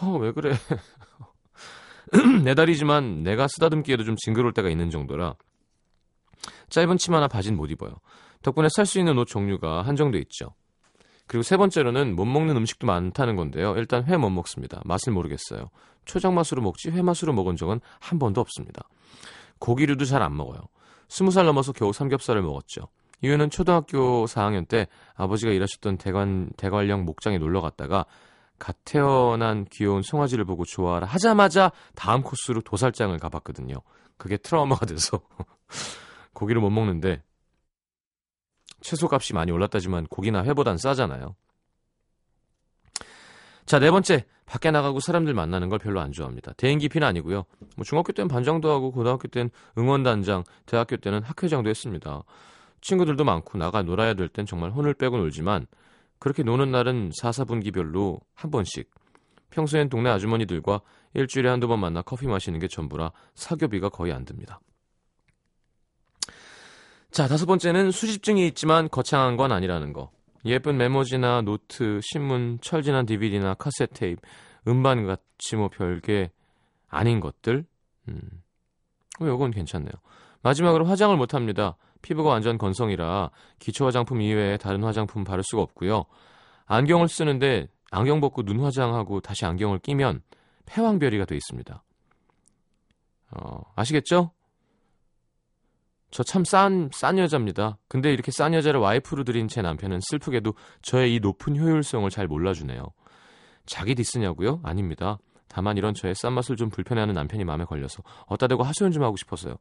어, 0.00 0.16
왜 0.20 0.32
그래? 0.32 0.52
내 2.44 2.54
다리지만 2.54 3.22
내가 3.22 3.48
쓰다듬기에도 3.48 4.04
좀 4.04 4.16
징그러울 4.16 4.52
때가 4.52 4.68
있는 4.68 4.90
정도라 4.90 5.34
짧은 6.68 6.98
치마나 6.98 7.28
바지는 7.28 7.56
못 7.56 7.70
입어요. 7.70 7.94
덕분에 8.42 8.68
살 8.70 8.86
수 8.86 8.98
있는 8.98 9.16
옷 9.18 9.26
종류가 9.26 9.82
한정돼 9.82 10.18
있죠. 10.18 10.54
그리고 11.26 11.42
세 11.42 11.56
번째로는 11.56 12.16
못 12.16 12.24
먹는 12.26 12.56
음식도 12.56 12.86
많다는 12.86 13.36
건데요. 13.36 13.74
일단 13.76 14.04
회 14.04 14.16
못 14.16 14.30
먹습니다. 14.30 14.82
맛을 14.84 15.12
모르겠어요. 15.12 15.70
초장 16.04 16.34
맛으로 16.34 16.60
먹지 16.62 16.90
회 16.90 17.00
맛으로 17.00 17.32
먹은 17.32 17.56
적은 17.56 17.80
한 18.00 18.18
번도 18.18 18.40
없습니다. 18.40 18.82
고기류도 19.60 20.04
잘 20.04 20.20
안 20.22 20.36
먹어요. 20.36 20.60
스무 21.08 21.30
살 21.30 21.46
넘어서 21.46 21.72
겨우 21.72 21.92
삼겹살을 21.92 22.42
먹었죠. 22.42 22.88
이유는 23.22 23.50
초등학교 23.50 24.26
4학년 24.26 24.68
때 24.68 24.86
아버지가 25.14 25.52
일하셨던 25.52 25.98
대관, 25.98 26.50
대관령 26.56 27.04
목장에 27.04 27.38
놀러 27.38 27.60
갔다가 27.60 28.04
갓 28.58 28.76
태어난 28.84 29.64
귀여운 29.70 30.02
송아지를 30.02 30.44
보고 30.44 30.64
좋아하라 30.64 31.06
하자마자 31.06 31.72
다음 31.94 32.22
코스로 32.22 32.60
도살장을 32.60 33.16
가봤거든요. 33.18 33.76
그게 34.16 34.36
트라우마가 34.36 34.86
돼서 34.86 35.20
고기를 36.32 36.60
못 36.60 36.70
먹는데 36.70 37.22
채소값이 38.82 39.34
많이 39.34 39.50
올랐다지만 39.52 40.06
고기나 40.06 40.44
회보단 40.44 40.76
싸잖아요. 40.76 41.34
자, 43.64 43.78
네 43.78 43.90
번째. 43.90 44.26
밖에 44.44 44.70
나가고 44.70 45.00
사람들 45.00 45.32
만나는 45.32 45.70
걸 45.70 45.78
별로 45.78 46.00
안 46.00 46.12
좋아합니다. 46.12 46.52
대인 46.54 46.78
기피는 46.78 47.06
아니고요. 47.06 47.44
뭐 47.76 47.84
중학교 47.84 48.12
때는 48.12 48.28
반장도 48.28 48.70
하고 48.70 48.90
고등학교 48.90 49.28
때는 49.28 49.50
응원단장, 49.78 50.44
대학교 50.66 50.96
때는 50.98 51.22
학회장도 51.22 51.70
했습니다. 51.70 52.22
친구들도 52.82 53.24
많고 53.24 53.58
나가 53.58 53.82
놀아야 53.82 54.14
될 54.14 54.28
땐 54.28 54.44
정말 54.44 54.70
혼을 54.70 54.94
빼고 54.94 55.16
놀지만 55.16 55.66
그렇게 56.18 56.42
노는 56.42 56.70
날은 56.70 57.10
사사분기별로 57.20 58.20
한 58.34 58.50
번씩 58.50 58.90
평소엔 59.50 59.88
동네 59.88 60.10
아주머니들과 60.10 60.80
일주일에 61.14 61.48
한두 61.48 61.68
번 61.68 61.80
만나 61.80 62.02
커피 62.02 62.26
마시는 62.26 62.58
게 62.58 62.68
전부라 62.68 63.12
사교비가 63.34 63.88
거의 63.88 64.12
안 64.12 64.24
듭니다. 64.24 64.60
자, 67.10 67.28
다섯 67.28 67.44
번째는 67.46 67.90
수집증이 67.90 68.46
있지만 68.48 68.88
거창한 68.88 69.36
건 69.36 69.52
아니라는 69.52 69.92
거. 69.92 70.10
예쁜 70.46 70.78
메모지나 70.78 71.42
노트, 71.42 72.00
신문, 72.02 72.58
철 72.62 72.81
지난 72.81 73.04
DVD나 73.04 73.54
카세트 73.54 73.92
테이프, 73.94 74.20
음반 74.66 75.06
같이 75.06 75.56
뭐 75.56 75.68
별게 75.68 76.30
아닌 76.88 77.20
것들. 77.20 77.66
음. 78.08 78.20
어, 79.20 79.26
요건 79.26 79.50
괜찮네요. 79.50 79.92
마지막으로 80.40 80.86
화장을 80.86 81.14
못 81.16 81.34
합니다. 81.34 81.76
피부가 82.02 82.30
완전 82.30 82.58
건성이라 82.58 83.30
기초 83.58 83.86
화장품 83.86 84.20
이외에 84.20 84.56
다른 84.56 84.82
화장품 84.84 85.24
바를 85.24 85.42
수가 85.44 85.62
없고요. 85.62 86.04
안경을 86.66 87.08
쓰는데 87.08 87.68
안경 87.90 88.20
벗고 88.20 88.42
눈 88.42 88.60
화장하고 88.60 89.20
다시 89.20 89.44
안경을 89.46 89.78
끼면 89.80 90.22
패왕별이가 90.66 91.24
돼 91.24 91.36
있습니다. 91.36 91.82
어, 93.32 93.60
아시겠죠? 93.76 94.30
저 96.10 96.22
참 96.24 96.42
싼 96.44 96.90
싼 96.92 97.18
여자입니다. 97.18 97.78
근데 97.88 98.12
이렇게 98.12 98.30
싼 98.30 98.52
여자를 98.52 98.80
와이프로 98.80 99.24
들인 99.24 99.48
제 99.48 99.62
남편은 99.62 100.00
슬프게도 100.10 100.54
저의 100.82 101.14
이 101.14 101.20
높은 101.20 101.56
효율성을 101.56 102.08
잘 102.10 102.26
몰라주네요. 102.26 102.84
자기 103.64 103.94
diss냐고요? 103.94 104.60
아닙니다. 104.62 105.18
다만 105.48 105.78
이런 105.78 105.94
저의 105.94 106.14
싼 106.14 106.34
맛을 106.34 106.56
좀 106.56 106.68
불편해하는 106.68 107.14
남편이 107.14 107.44
마음에 107.44 107.64
걸려서 107.64 108.02
어따 108.26 108.46
대고 108.46 108.62
하소연 108.62 108.92
좀 108.92 109.02
하고 109.02 109.16
싶어서요. 109.16 109.56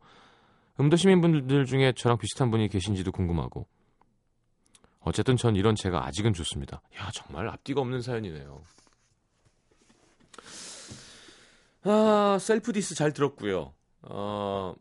음도 0.81 0.97
시민분들 0.97 1.65
중에 1.67 1.93
저랑 1.95 2.17
비슷한 2.17 2.49
분이 2.49 2.67
계신지도 2.67 3.11
궁금하고. 3.11 3.67
어쨌든 5.01 5.37
전 5.37 5.55
이런 5.55 5.75
제가 5.75 6.07
아직은 6.07 6.33
좋습니다. 6.33 6.81
야 6.97 7.09
정말 7.13 7.47
앞뒤가 7.47 7.81
없는 7.81 8.01
사연이네요. 8.01 8.63
아 11.83 12.37
셀프 12.39 12.73
디스 12.73 12.95
잘 12.95 13.13
들었고요. 13.13 13.73
어, 14.01 14.73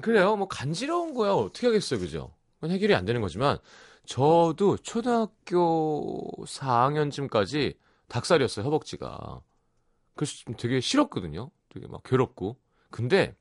그래요. 0.00 0.36
뭐 0.36 0.46
간지러운 0.46 1.14
거야 1.14 1.32
어떻게 1.32 1.66
하겠어요, 1.66 1.98
그죠? 1.98 2.32
그건 2.56 2.70
해결이 2.70 2.94
안 2.94 3.04
되는 3.04 3.20
거지만 3.20 3.58
저도 4.06 4.76
초등학교 4.78 6.30
4학년쯤까지 6.46 7.76
닭살이었어요, 8.08 8.64
허벅지가. 8.64 9.40
그래서 10.14 10.34
좀 10.44 10.54
되게 10.56 10.78
싫었거든요. 10.80 11.50
되게 11.68 11.88
막 11.88 12.02
괴롭고. 12.04 12.56
근데 12.90 13.34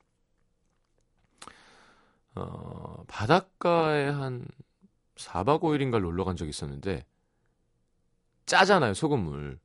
어, 2.36 3.04
바닷가에 3.08 4.10
한 4.10 4.48
4박 5.15 5.62
5일인가 5.62 6.02
놀러 6.02 6.24
간 6.24 6.36
적이 6.36 6.50
있었는데 6.50 7.06
짜잖아요, 8.46 8.93
소금물. 8.93 9.60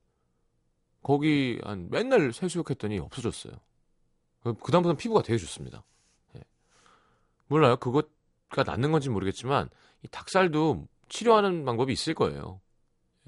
거기 1.03 1.59
한 1.65 1.89
맨날 1.91 2.33
세수욕했더니 2.33 2.99
없어졌어요. 2.99 3.55
그 4.43 4.73
다음부터는 4.73 4.97
피부가 4.97 5.23
되게 5.23 5.39
좋습니다. 5.39 5.85
몰라요. 7.49 7.77
그것가 7.77 8.63
낫는 8.65 8.93
건지 8.93 9.09
모르겠지만 9.09 9.69
이 10.03 10.09
닭살도 10.09 10.87
치료하는 11.09 11.65
방법이 11.65 11.93
있을 11.93 12.15
거예요. 12.15 12.61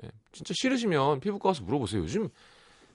예, 0.05 0.11
진짜 0.33 0.55
싫으시면 0.55 1.21
피부과 1.21 1.51
가서 1.51 1.65
물어보세요. 1.65 2.03
요즘 2.03 2.29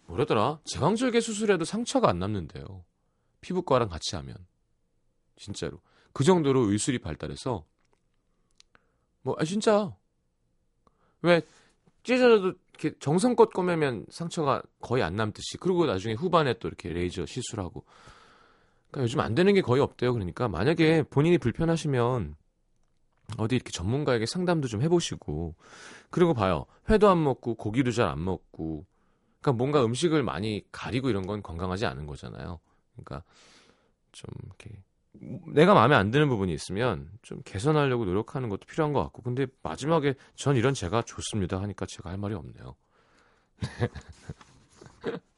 뭐라더라? 0.05 0.59
제왕절개 0.65 1.19
수술해도 1.19 1.65
상처가 1.65 2.09
안 2.09 2.19
남는데요. 2.19 2.85
피부과랑 3.41 3.89
같이 3.89 4.15
하면 4.15 4.35
진짜로 5.35 5.79
그 6.15 6.23
정도로 6.23 6.71
의술이 6.71 6.99
발달해서 6.99 7.65
뭐 9.21 9.35
아, 9.37 9.43
진짜 9.43 9.93
왜 11.21 11.41
찢어져도 12.03 12.53
이렇게 12.69 12.97
정성껏 12.99 13.51
꼬매면 13.51 14.05
상처가 14.09 14.63
거의 14.79 15.03
안 15.03 15.17
남듯이 15.17 15.57
그리고 15.57 15.85
나중에 15.85 16.13
후반에 16.13 16.53
또 16.59 16.69
이렇게 16.69 16.87
레이저 16.87 17.25
시술하고 17.25 17.83
그러니까 18.91 19.03
요즘 19.03 19.19
안 19.19 19.35
되는 19.35 19.53
게 19.53 19.61
거의 19.61 19.81
없대요. 19.81 20.13
그러니까 20.13 20.47
만약에 20.47 21.03
본인이 21.03 21.37
불편하시면 21.37 22.37
어디 23.37 23.55
이렇게 23.55 23.71
전문가에게 23.71 24.25
상담도 24.25 24.69
좀 24.69 24.81
해보시고 24.83 25.55
그리고 26.11 26.33
봐요. 26.33 26.65
회도 26.89 27.09
안 27.09 27.21
먹고 27.25 27.55
고기도 27.55 27.91
잘 27.91 28.07
안 28.07 28.23
먹고 28.23 28.85
그러니까 29.41 29.57
뭔가 29.57 29.83
음식을 29.83 30.23
많이 30.23 30.63
가리고 30.71 31.09
이런 31.09 31.27
건 31.27 31.43
건강하지 31.43 31.85
않은 31.87 32.07
거잖아요. 32.07 32.61
그러니까 32.93 33.23
좀 34.13 34.29
이렇게 34.45 34.84
내가 35.53 35.73
마음에 35.73 35.95
안 35.95 36.11
드는 36.11 36.29
부분이 36.29 36.53
있으면 36.53 37.09
좀 37.21 37.41
개선하려고 37.45 38.05
노력하는 38.05 38.49
것도 38.49 38.65
필요한 38.67 38.93
것 38.93 39.01
같고 39.03 39.21
근데 39.21 39.47
마지막에 39.63 40.15
전 40.35 40.55
이런 40.55 40.73
제가 40.73 41.01
좋습니다 41.03 41.61
하니까 41.61 41.85
제가 41.85 42.09
할 42.09 42.17
말이 42.17 42.33
없네요. 42.35 42.75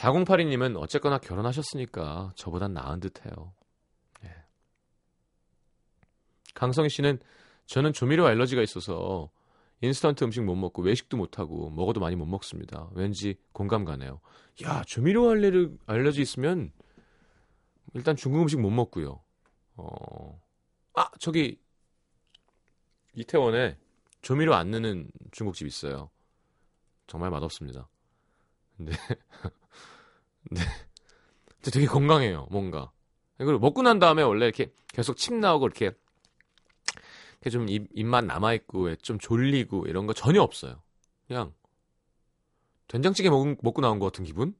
4082님은 0.00 0.76
어쨌거나 0.76 1.18
결혼하셨으니까 1.18 2.32
저보단 2.36 2.72
나은 2.74 3.00
듯해요. 3.00 3.54
예. 4.24 4.30
강성희 6.54 6.88
씨는 6.88 7.18
저는 7.66 7.92
조미료 7.92 8.26
알러지가 8.26 8.62
있어서 8.62 9.30
인스턴트 9.80 10.24
음식 10.24 10.42
못 10.42 10.54
먹고 10.54 10.82
외식도 10.82 11.16
못 11.16 11.38
하고 11.38 11.70
먹어도 11.70 12.00
많이 12.00 12.16
못 12.16 12.26
먹습니다. 12.26 12.88
왠지 12.92 13.36
공감 13.52 13.84
가네요. 13.84 14.20
야 14.64 14.82
조미료 14.86 15.30
알레르, 15.30 15.76
알러지 15.86 16.22
있으면 16.22 16.72
일단 17.94 18.16
중국 18.16 18.42
음식 18.42 18.60
못 18.60 18.70
먹고요. 18.70 19.22
어, 19.76 20.40
아 20.94 21.10
저기 21.18 21.58
이태원에 23.14 23.78
조미료 24.22 24.54
안 24.54 24.70
넣는 24.70 25.10
중국집 25.32 25.66
있어요. 25.66 26.10
정말 27.06 27.30
맛없습니다. 27.30 27.88
근데 28.76 28.92
네. 30.50 30.60
되게 31.70 31.86
건강해요, 31.86 32.48
뭔가. 32.50 32.90
그리고 33.36 33.58
먹고 33.58 33.82
난 33.82 33.98
다음에 33.98 34.22
원래 34.22 34.46
이렇게 34.46 34.72
계속 34.88 35.16
침 35.16 35.40
나오고 35.40 35.66
이렇게, 35.66 35.92
이렇게 37.36 37.50
좀 37.50 37.68
입, 37.68 37.88
입맛 37.92 38.24
남아 38.24 38.54
있고 38.54 38.94
좀 38.96 39.18
졸리고 39.18 39.86
이런 39.86 40.06
거 40.06 40.12
전혀 40.12 40.42
없어요. 40.42 40.82
그냥 41.26 41.52
된장찌개 42.88 43.30
먹, 43.30 43.56
먹고 43.62 43.80
나온 43.80 43.98
것 43.98 44.06
같은 44.06 44.24
기분? 44.24 44.54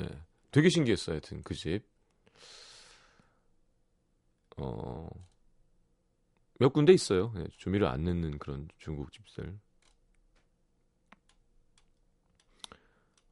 예. 0.00 0.08
되게 0.50 0.68
신기했어요, 0.68 1.14
하여튼 1.14 1.42
그 1.42 1.54
집. 1.54 1.91
어, 4.62 5.08
몇 6.58 6.72
군데 6.72 6.92
있어요. 6.92 7.32
네, 7.34 7.46
조미료 7.56 7.88
안 7.88 8.04
넣는 8.04 8.38
그런 8.38 8.68
중국집들. 8.78 9.58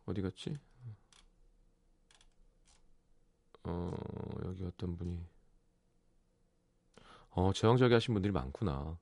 어디 0.06 0.22
갔지? 0.22 0.58
어, 3.62 3.92
여기 4.44 4.64
어떤 4.64 4.96
분이. 4.96 5.24
어, 7.30 7.52
제왕절개 7.52 7.94
하신 7.94 8.14
분들이 8.14 8.32
많구나. 8.32 8.98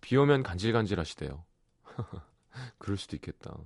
비 0.00 0.16
오면 0.16 0.44
간질간질 0.44 1.00
하시대요. 1.00 1.44
그럴 2.78 2.96
수도 2.96 3.16
있겠다. 3.16 3.56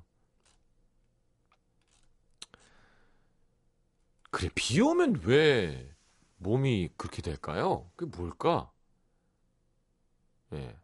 그래, 4.31 4.50
비 4.55 4.81
오면 4.81 5.22
왜 5.24 5.95
몸이 6.37 6.90
그렇게 6.96 7.22
될까요? 7.22 7.90
그게 7.96 8.16
뭘까? 8.16 8.70
예. 10.53 10.77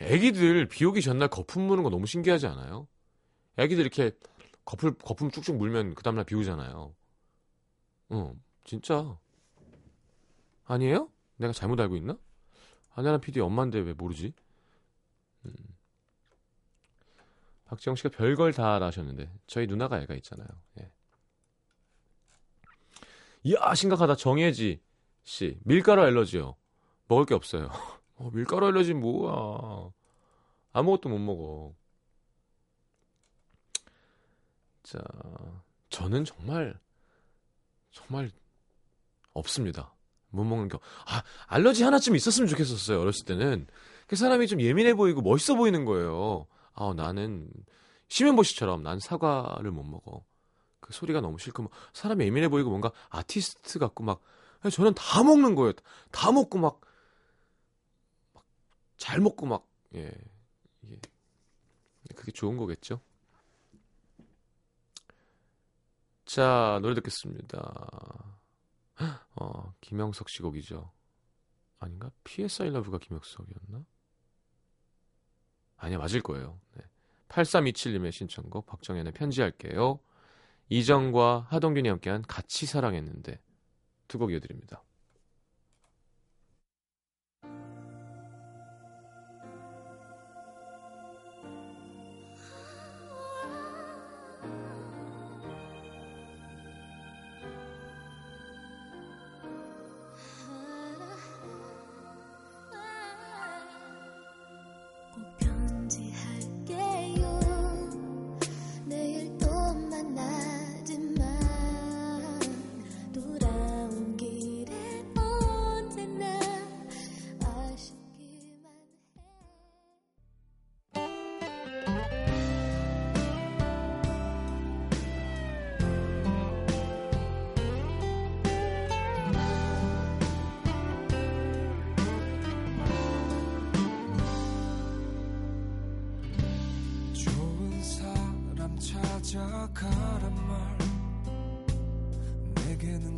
애기들 0.00 0.68
비 0.68 0.84
오기 0.84 1.02
전날 1.02 1.28
거품 1.28 1.62
무는 1.66 1.82
거 1.82 1.90
너무 1.90 2.06
신기하지 2.06 2.46
않아요? 2.46 2.86
애기들 3.56 3.82
이렇게 3.82 4.12
거품, 4.64 4.94
거품 4.98 5.30
쭉쭉 5.30 5.56
물면 5.56 5.94
그 5.94 6.02
다음날 6.02 6.24
비 6.24 6.34
오잖아요. 6.36 6.94
어, 8.10 8.34
진짜. 8.64 9.18
아니에요? 10.64 11.10
내가 11.36 11.52
잘못 11.52 11.80
알고 11.80 11.96
있나? 11.96 12.16
한나라 12.90 13.18
PD 13.18 13.40
엄마인데 13.40 13.80
왜 13.80 13.92
모르지? 13.92 14.32
음. 15.46 15.52
박지영 17.64 17.96
씨가 17.96 18.10
별걸 18.10 18.52
다 18.52 18.80
하셨는데 18.80 19.30
저희 19.46 19.66
누나가 19.66 20.00
애가 20.00 20.14
있잖아요. 20.14 20.48
예. 20.80 20.90
이야 23.48 23.74
심각하다 23.74 24.16
정혜지 24.16 24.78
씨 25.22 25.58
밀가루 25.64 26.02
알러지요. 26.02 26.54
먹을 27.06 27.24
게 27.24 27.34
없어요. 27.34 27.70
어, 28.16 28.30
밀가루 28.30 28.66
알러지 28.66 28.92
뭐야? 28.92 29.90
아무것도 30.72 31.08
못 31.08 31.18
먹어. 31.18 31.74
자, 34.82 34.98
저는 35.88 36.26
정말 36.26 36.78
정말 37.90 38.30
없습니다. 39.32 39.94
못 40.28 40.44
먹는 40.44 40.68
게 40.68 40.76
아, 41.06 41.22
알러지 41.46 41.84
하나쯤 41.84 42.16
있었으면 42.16 42.48
좋겠었어요. 42.48 43.00
어렸을 43.00 43.24
때는 43.24 43.66
그 44.06 44.16
사람이 44.16 44.46
좀 44.46 44.60
예민해 44.60 44.92
보이고 44.92 45.22
멋있어 45.22 45.54
보이는 45.54 45.86
거예요. 45.86 46.46
아, 46.74 46.92
나는 46.94 47.48
시멘보시처럼 48.08 48.82
난 48.82 48.98
사과를 48.98 49.70
못 49.70 49.84
먹어. 49.84 50.27
그 50.88 50.94
소리가 50.94 51.20
너무 51.20 51.38
싫고 51.38 51.64
막 51.64 51.72
사람이 51.92 52.24
예민해 52.24 52.48
보이고 52.48 52.70
뭔가 52.70 52.90
아티스트 53.10 53.78
같고 53.78 54.04
막 54.04 54.22
저는 54.72 54.94
다 54.94 55.22
먹는 55.22 55.54
거예요. 55.54 55.74
다 56.10 56.32
먹고 56.32 56.58
막잘 58.96 59.20
먹고 59.20 59.44
막 59.44 59.68
예. 59.94 60.10
예. 60.90 60.96
그게 62.16 62.32
좋은 62.32 62.56
거겠죠? 62.56 63.02
자, 66.24 66.78
노래 66.80 66.94
듣겠습니다. 66.94 68.38
어, 69.36 69.74
김영석 69.82 70.30
씨 70.30 70.40
곡이죠. 70.40 70.90
아닌가? 71.80 72.10
PS 72.24 72.62
I 72.62 72.68
Love가 72.68 72.96
김영석이었나? 72.96 73.84
아니야, 75.76 75.98
맞을 75.98 76.22
거예요. 76.22 76.58
네. 76.74 76.82
8327님의 77.28 78.10
신청곡 78.10 78.64
박정현의 78.64 79.12
편지할게요. 79.12 80.00
이정과 80.68 81.46
하동균이 81.50 81.88
함께한 81.88 82.22
같이 82.22 82.66
사랑했는데 82.66 83.40
두 84.08 84.18
곡 84.18 84.32
이어드립니다. 84.32 84.82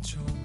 내 0.01 0.40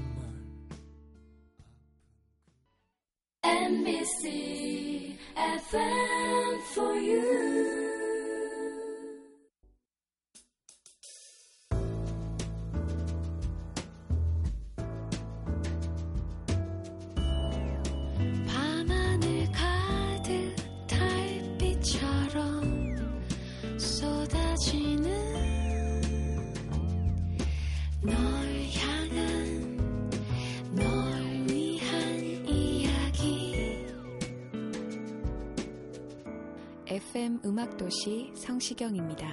FM 36.86 37.40
음악도시 37.44 38.32
성시경입니다. 38.36 39.26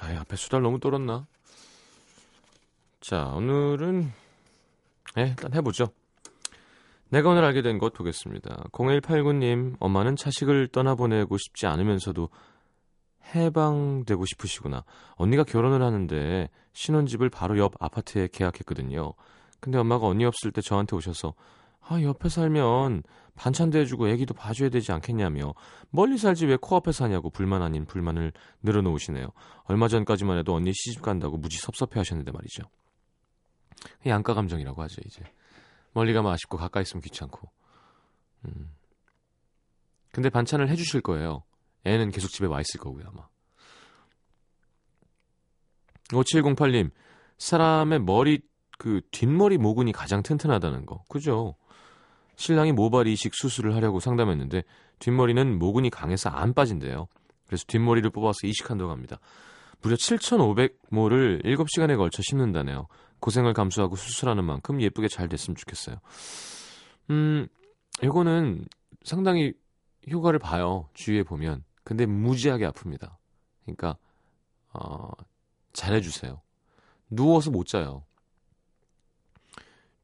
아, 0.00 0.06
앞에 0.20 0.36
수달 0.36 0.62
너무 0.62 0.80
떨었나? 0.80 1.26
자, 3.00 3.26
오늘은 3.26 4.10
네, 5.16 5.22
일단 5.28 5.52
해보죠. 5.54 5.88
내가 7.10 7.28
오늘 7.28 7.44
알게 7.44 7.60
된 7.60 7.78
것 7.78 7.92
보겠습니다. 7.92 8.64
0189님, 8.72 9.76
엄마는 9.78 10.16
자식을 10.16 10.68
떠나보내고 10.68 11.36
싶지 11.36 11.66
않으면서도 11.66 12.30
해방되고 13.34 14.24
싶으시구나. 14.24 14.84
언니가 15.16 15.44
결혼을 15.44 15.82
하는데 15.82 16.48
신혼집을 16.72 17.28
바로 17.28 17.58
옆 17.58 17.74
아파트에 17.80 18.28
계약했거든요. 18.32 19.12
근데 19.60 19.78
엄마가 19.78 20.06
언니 20.06 20.24
없을 20.24 20.52
때 20.52 20.62
저한테 20.62 20.96
오셔서 20.96 21.34
아, 21.82 22.00
옆에 22.00 22.28
살면 22.28 23.02
반찬도 23.34 23.78
해주고 23.78 24.08
애기도 24.08 24.34
봐줘야 24.34 24.68
되지 24.68 24.92
않겠냐며 24.92 25.54
멀리 25.90 26.18
살지 26.18 26.46
왜 26.46 26.56
코앞에 26.60 26.92
사냐고 26.92 27.30
불만 27.30 27.62
아닌 27.62 27.84
불만을 27.86 28.32
늘어놓으시네요. 28.62 29.28
얼마 29.64 29.88
전까지만 29.88 30.38
해도 30.38 30.54
언니 30.54 30.72
시집 30.72 31.02
간다고 31.02 31.36
무지 31.38 31.58
섭섭해 31.58 31.98
하셨는데 31.98 32.30
말이죠. 32.30 32.64
양가 34.06 34.34
감정이라고 34.34 34.82
하죠, 34.82 35.00
이제. 35.06 35.22
멀리 35.92 36.12
가면 36.12 36.30
아쉽고 36.32 36.56
가까이 36.56 36.82
있으면 36.82 37.02
귀찮고. 37.02 37.50
음. 38.46 38.74
근데 40.12 40.30
반찬을 40.30 40.68
해주실 40.68 41.00
거예요. 41.00 41.42
애는 41.84 42.10
계속 42.10 42.28
집에 42.28 42.46
와 42.46 42.60
있을 42.60 42.78
거고요, 42.78 43.04
아마. 43.08 43.28
5708님, 46.10 46.90
사람의 47.38 48.00
머리, 48.00 48.42
그, 48.78 49.00
뒷머리 49.10 49.58
모근이 49.58 49.92
가장 49.92 50.22
튼튼하다는 50.22 50.86
거. 50.86 51.02
그죠? 51.08 51.56
신랑이 52.42 52.72
모발 52.72 53.06
이식 53.06 53.36
수술을 53.36 53.76
하려고 53.76 54.00
상담했는데 54.00 54.64
뒷머리는 54.98 55.60
모근이 55.60 55.90
강해서 55.90 56.28
안 56.28 56.54
빠진대요. 56.54 57.06
그래서 57.46 57.64
뒷머리를 57.68 58.10
뽑아서 58.10 58.48
이식한다고 58.48 58.90
합니다. 58.90 59.20
무려 59.80 59.94
7,500모를 59.94 61.44
7시간에 61.44 61.96
걸쳐 61.96 62.20
심는다네요. 62.20 62.88
고생을 63.20 63.52
감수하고 63.52 63.94
수술하는 63.94 64.42
만큼 64.42 64.82
예쁘게 64.82 65.06
잘 65.06 65.28
됐으면 65.28 65.54
좋겠어요. 65.54 65.98
음, 67.10 67.46
이거는 68.02 68.66
상당히 69.04 69.52
효과를 70.10 70.40
봐요. 70.40 70.88
주위에 70.94 71.22
보면. 71.22 71.62
근데 71.84 72.06
무지하게 72.06 72.68
아픕니다. 72.70 73.14
그러니까 73.62 73.96
어, 74.72 75.12
잘해주세요. 75.74 76.40
누워서 77.08 77.52
못 77.52 77.68
자요. 77.68 78.02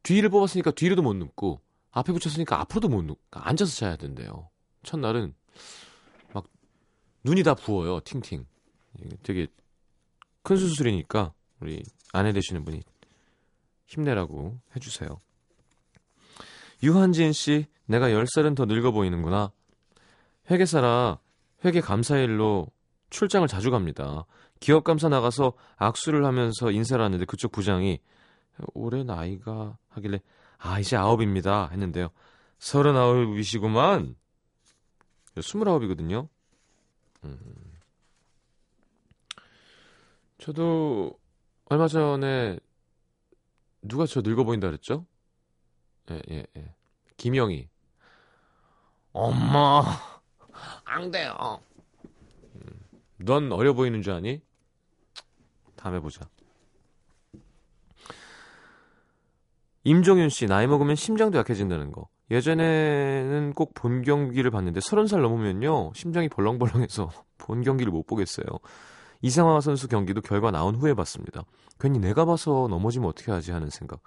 뒤를 0.04 0.28
뽑았으니까 0.28 0.70
뒤로도 0.70 1.02
못 1.02 1.14
눕고 1.14 1.66
앞에 1.98 2.12
붙였으니까 2.12 2.60
앞으로도 2.60 2.88
못 2.88 3.02
눕고 3.02 3.40
앉아서 3.40 3.72
자야 3.72 3.96
된대요. 3.96 4.48
첫날은 4.82 5.34
막 6.32 6.46
눈이 7.24 7.42
다 7.42 7.54
부어요. 7.54 8.00
팅팅. 8.00 8.46
되게 9.22 9.46
큰 10.42 10.56
수술이니까 10.56 11.32
우리 11.60 11.82
아내 12.12 12.32
되시는 12.32 12.64
분이 12.64 12.82
힘내라고 13.86 14.58
해주세요. 14.76 15.20
유한진 16.82 17.32
씨, 17.32 17.66
내가 17.86 18.08
10살은 18.08 18.54
더 18.54 18.64
늙어 18.64 18.92
보이는구나. 18.92 19.50
회계사라 20.50 21.18
회계 21.64 21.80
감사일로 21.80 22.68
출장을 23.10 23.46
자주 23.48 23.70
갑니다. 23.70 24.24
기업 24.60 24.84
감사 24.84 25.08
나가서 25.08 25.54
악수를 25.76 26.24
하면서 26.24 26.70
인사를 26.70 27.02
하는데 27.04 27.24
그쪽 27.24 27.52
부장이 27.52 28.00
올해 28.74 29.04
나이가 29.04 29.76
하길래 29.88 30.20
아 30.58 30.78
이제 30.80 30.96
아홉입니다 30.96 31.68
했는데요. 31.70 32.10
서른아홉이시구만. 32.58 34.16
스물아홉이거든요. 35.40 36.28
음. 37.24 37.38
저도 40.38 41.18
얼마 41.66 41.86
전에 41.88 42.58
누가 43.82 44.06
저 44.06 44.20
늙어 44.20 44.44
보인다 44.44 44.66
그랬죠? 44.68 45.06
예, 46.10 46.22
예, 46.30 46.46
예. 46.56 46.74
김영희. 47.16 47.68
엄마, 49.12 49.82
안 50.84 51.10
돼요. 51.10 51.60
음, 52.54 52.80
넌 53.16 53.52
어려 53.52 53.74
보이는 53.74 54.00
줄 54.02 54.12
아니? 54.12 54.40
다음에 55.76 56.00
보자. 56.00 56.28
임종윤 59.84 60.28
씨, 60.28 60.46
나이 60.46 60.66
먹으면 60.66 60.96
심장도 60.96 61.38
약해진다는 61.38 61.92
거. 61.92 62.08
예전에는 62.30 63.52
꼭 63.54 63.72
본 63.74 64.02
경기를 64.02 64.50
봤는데 64.50 64.80
서른 64.80 65.06
살 65.06 65.22
넘으면요 65.22 65.92
심장이 65.94 66.28
벌렁벌렁해서 66.28 67.10
본 67.38 67.62
경기를 67.62 67.90
못 67.92 68.06
보겠어요. 68.06 68.44
이상화 69.22 69.60
선수 69.60 69.88
경기도 69.88 70.20
결과 70.20 70.50
나온 70.50 70.76
후에 70.76 70.94
봤습니다. 70.94 71.42
괜히 71.80 71.98
내가 71.98 72.24
봐서 72.24 72.66
넘어지면 72.70 73.08
어떻게 73.08 73.32
하지 73.32 73.52
하는 73.52 73.70
생각. 73.70 74.00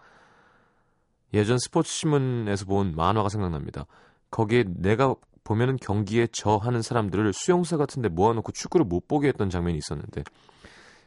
예전 1.33 1.57
스포츠 1.57 1.89
신문에서 1.91 2.65
본 2.65 2.93
만화가 2.95 3.29
생각납니다. 3.29 3.85
거기에 4.29 4.65
내가 4.67 5.15
보면은 5.43 5.77
경기에 5.77 6.27
저 6.31 6.57
하는 6.57 6.81
사람들을 6.81 7.33
수용사 7.33 7.77
같은데 7.77 8.09
모아놓고 8.09 8.51
축구를 8.51 8.85
못 8.85 9.07
보게 9.07 9.29
했던 9.29 9.49
장면이 9.49 9.77
있었는데 9.77 10.23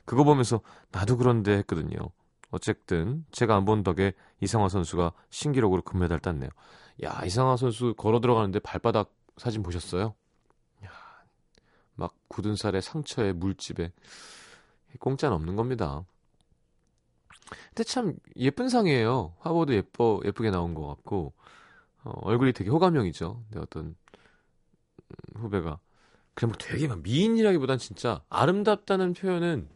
그거 0.04 0.24
보면서 0.24 0.60
나도 0.90 1.16
그런데 1.16 1.52
했거든요. 1.58 1.96
어쨌든 2.54 3.24
제가 3.32 3.56
안 3.56 3.64
본 3.64 3.82
덕에 3.82 4.12
이상화 4.40 4.68
선수가 4.68 5.12
신기록으로 5.30 5.82
금메달 5.82 6.20
땄네요. 6.20 6.50
야 7.04 7.22
이상화 7.24 7.56
선수 7.56 7.94
걸어 7.96 8.20
들어가는데 8.20 8.60
발바닥 8.60 9.10
사진 9.36 9.62
보셨어요? 9.62 10.14
야, 10.84 10.90
막 11.96 12.14
굳은 12.28 12.56
살에 12.56 12.80
상처에 12.80 13.32
물집에 13.32 13.92
공짜는 15.00 15.34
없는 15.36 15.56
겁니다. 15.56 16.04
근데 17.68 17.84
참 17.84 18.14
예쁜 18.36 18.68
상이에요. 18.68 19.34
화보도 19.40 19.74
예뻐 19.74 20.20
예쁘게 20.24 20.50
나온 20.50 20.74
것 20.74 20.86
같고 20.86 21.32
어, 22.04 22.12
얼굴이 22.22 22.52
되게 22.52 22.70
호감형이죠. 22.70 23.44
근데 23.50 23.60
어떤 23.60 23.86
음, 23.86 25.40
후배가 25.40 25.78
그냥 26.34 26.50
뭐 26.52 26.58
되게 26.58 26.88
막 26.88 27.00
미인이라기보단 27.02 27.78
진짜 27.78 28.22
아름답다는 28.28 29.14
표현은 29.14 29.68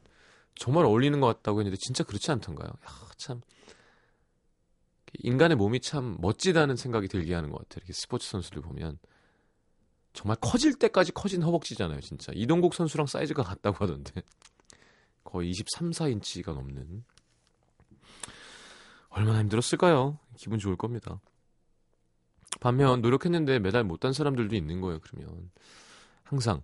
정말 0.59 0.85
어울리는 0.85 1.19
것 1.21 1.27
같다고 1.29 1.61
했는데 1.61 1.77
진짜 1.77 2.05
그렇지 2.05 2.31
않던가요? 2.33 2.69
야, 2.69 3.09
참 3.17 3.41
인간의 5.21 5.57
몸이 5.57 5.81
참 5.81 6.17
멋지다는 6.21 6.77
생각이 6.77 7.09
들게 7.09 7.35
하는 7.35 7.51
것 7.51 7.59
같아요. 7.59 7.79
이렇게 7.79 7.93
스포츠 7.93 8.29
선수들 8.29 8.61
보면 8.63 8.99
정말 10.13 10.37
커질 10.41 10.75
때까지 10.75 11.13
커진 11.13 11.43
허벅지잖아요, 11.43 12.01
진짜. 12.01 12.33
이동국 12.35 12.75
선수랑 12.75 13.07
사이즈가 13.07 13.43
같다고 13.43 13.77
하던데 13.85 14.23
거의 15.25 15.51
23, 15.51 15.91
4인치가 15.93 16.55
넘는 16.55 17.05
얼마나 19.11 19.39
힘들었을까요? 19.41 20.19
기분 20.37 20.59
좋을 20.59 20.77
겁니다. 20.77 21.21
반면 22.61 23.01
노력했는데 23.01 23.61
메달 23.61 23.85
못 23.85 24.01
딴 24.01 24.13
사람들도 24.13 24.57
있는 24.57 24.81
거예요. 24.81 24.99
그러면 25.01 25.51
항상. 26.25 26.63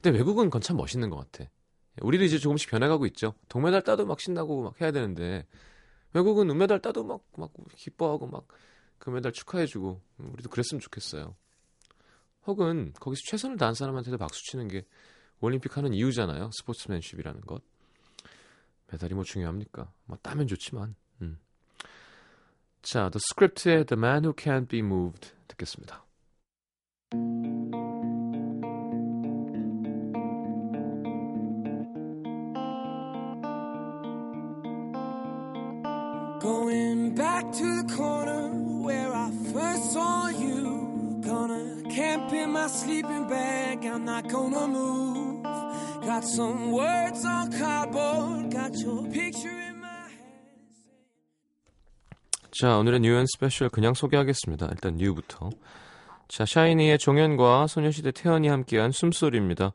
근데 0.00 0.10
외국은 0.10 0.44
그건 0.46 0.60
참 0.60 0.76
멋있는 0.76 1.10
것 1.10 1.16
같아. 1.16 1.50
우리도 2.00 2.24
이제 2.24 2.38
조금씩 2.38 2.70
변해가고 2.70 3.06
있죠. 3.06 3.34
동메달 3.48 3.82
따도 3.82 4.06
막 4.06 4.20
신나고 4.20 4.62
막 4.62 4.80
해야 4.80 4.92
되는데 4.92 5.46
외국은 6.14 6.50
은메달 6.50 6.80
따도 6.80 7.04
막, 7.04 7.22
막 7.36 7.52
기뻐하고 7.76 8.26
막 8.26 8.46
금메달 8.98 9.32
축하해주고 9.32 10.00
우리도 10.18 10.48
그랬으면 10.48 10.80
좋겠어요. 10.80 11.34
혹은 12.46 12.92
거기서 12.98 13.20
최선을 13.26 13.56
다한 13.56 13.74
사람한테도 13.74 14.18
박수 14.18 14.42
치는 14.50 14.68
게 14.68 14.84
올림픽 15.40 15.76
하는 15.76 15.92
이유잖아요. 15.92 16.50
스포츠맨십이라는 16.52 17.40
것. 17.42 17.62
메달이 18.90 19.14
뭐 19.14 19.24
중요합니까? 19.24 19.92
뭐 20.04 20.18
따면 20.22 20.46
좋지만. 20.46 20.94
음. 21.20 21.38
자, 22.82 23.10
The 23.10 23.20
Script의 23.30 23.86
The 23.86 23.98
Man 23.98 24.24
Who 24.24 24.34
Can't 24.34 24.68
Be 24.68 24.80
Moved 24.80 25.30
듣겠습니다. 25.48 26.04
To 37.52 37.82
the 37.82 37.94
corner 37.94 38.48
where 38.82 39.12
I 39.12 39.30
first 39.52 39.92
saw 39.92 40.28
you. 40.28 41.20
Gonna 41.22 41.82
camp 41.90 42.32
in 42.32 42.50
my 42.50 42.66
sleeping 42.68 43.28
bag. 43.28 43.84
I'm 43.84 44.04
not 44.04 44.28
gonna 44.28 44.66
move. 44.66 45.42
Got 46.04 46.24
some 46.24 46.72
words 46.72 47.24
on 47.24 47.52
cardboard. 47.52 48.50
Got 48.50 48.76
your 48.78 49.04
picture 49.12 49.52
in 49.52 49.80
my 49.80 50.08
hand. 50.08 50.48
자, 52.50 52.78
오늘의 52.78 53.00
뉴앤 53.00 53.26
스페셜 53.26 53.68
그냥 53.68 53.94
소개하겠습니다. 53.94 54.68
일단 54.70 54.96
뉴부터. 54.96 55.50
자, 56.28 56.46
샤이니의 56.46 56.98
종현과 56.98 57.66
소녀시대 57.66 58.12
태연이 58.12 58.48
함께한 58.48 58.92
숨소리입니다. 58.92 59.74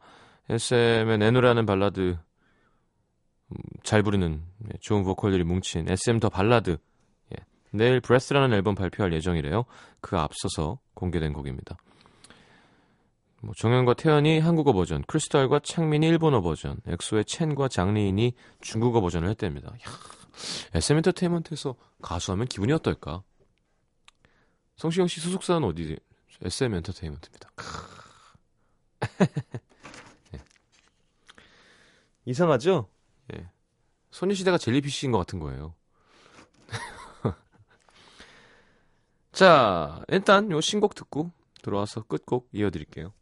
SM의 0.50 1.20
내노라는 1.20 1.66
발라드 1.68 2.18
음, 3.50 3.56
잘 3.84 4.02
부르는 4.02 4.42
예, 4.66 4.78
좋은 4.82 5.04
보컬들이 5.04 5.44
뭉친 5.44 5.90
SM 5.90 6.20
the 6.20 6.30
Ballad 6.30 6.72
예, 6.72 6.78
내일 7.72 8.00
Breath라는 8.00 8.56
앨범 8.56 8.76
발표할 8.76 9.14
예정이래요. 9.14 9.66
그 10.02 10.18
앞서서 10.18 10.80
공개된 10.94 11.34
곡입니다. 11.34 11.78
뭐 13.42 13.54
종현과 13.56 13.94
태연이 13.94 14.40
한국어 14.40 14.74
버전, 14.74 15.04
크리스탈과 15.04 15.60
창민이 15.60 16.08
일본어 16.08 16.42
버전, 16.42 16.80
엑소의 16.88 17.26
첸과 17.26 17.68
장리인이 17.68 18.34
중국어 18.62 19.00
버전을 19.00 19.30
했답니다. 19.30 19.70
야, 19.70 19.78
SM 20.74 20.98
엔터테인먼트에서 20.98 21.76
가수하면 22.02 22.48
기분이 22.48 22.74
어떨까? 22.74 23.24
성시경 24.76 25.08
씨 25.08 25.20
소속사는 25.20 25.68
어디? 25.68 25.98
SM 26.42 26.74
엔터테인먼트입니다. 26.76 27.50
예. 30.34 30.40
이상하죠? 32.26 32.90
예. 33.36 33.50
소녀시대가 34.12 34.58
젤리피쉬인 34.58 35.12
것 35.12 35.20
같은 35.20 35.40
거예요. 35.40 35.76
자, 39.38 40.02
일단 40.08 40.50
요 40.50 40.60
신곡 40.62 40.95
듣고 40.95 41.32
들어와서 41.62 42.02
끝곡 42.02 42.50
이어드릴게요. 42.54 43.13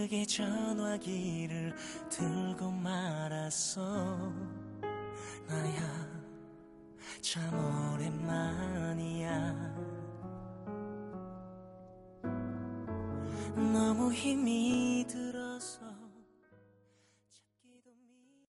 모르게 0.00 0.24
전화기를 0.24 1.74
들고 2.08 2.70
말았어 2.70 4.32
나야 5.50 5.80
참 7.20 7.42
오랜만이야 7.94 9.52
너무 13.56 14.12
힘이 14.12 15.04
들어서 15.08 15.80
찾기도 17.32 17.90
미... 17.90 18.46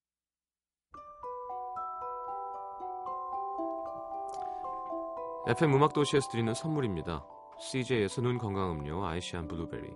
FM 5.48 5.74
음악 5.74 5.94
도시에서 5.94 6.30
드리는 6.30 6.54
선물입니다. 6.54 7.26
CJ에서 7.60 8.22
눈 8.22 8.38
건강 8.38 8.74
음료 8.74 9.04
아이시안 9.04 9.48
블루베리, 9.48 9.90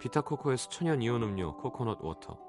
Vita 0.00 0.23
Coco에서 0.23 0.70
천연 0.70 1.02
이온 1.02 1.22
음료 1.22 1.54
코코넛 1.58 1.98
water 2.02 2.45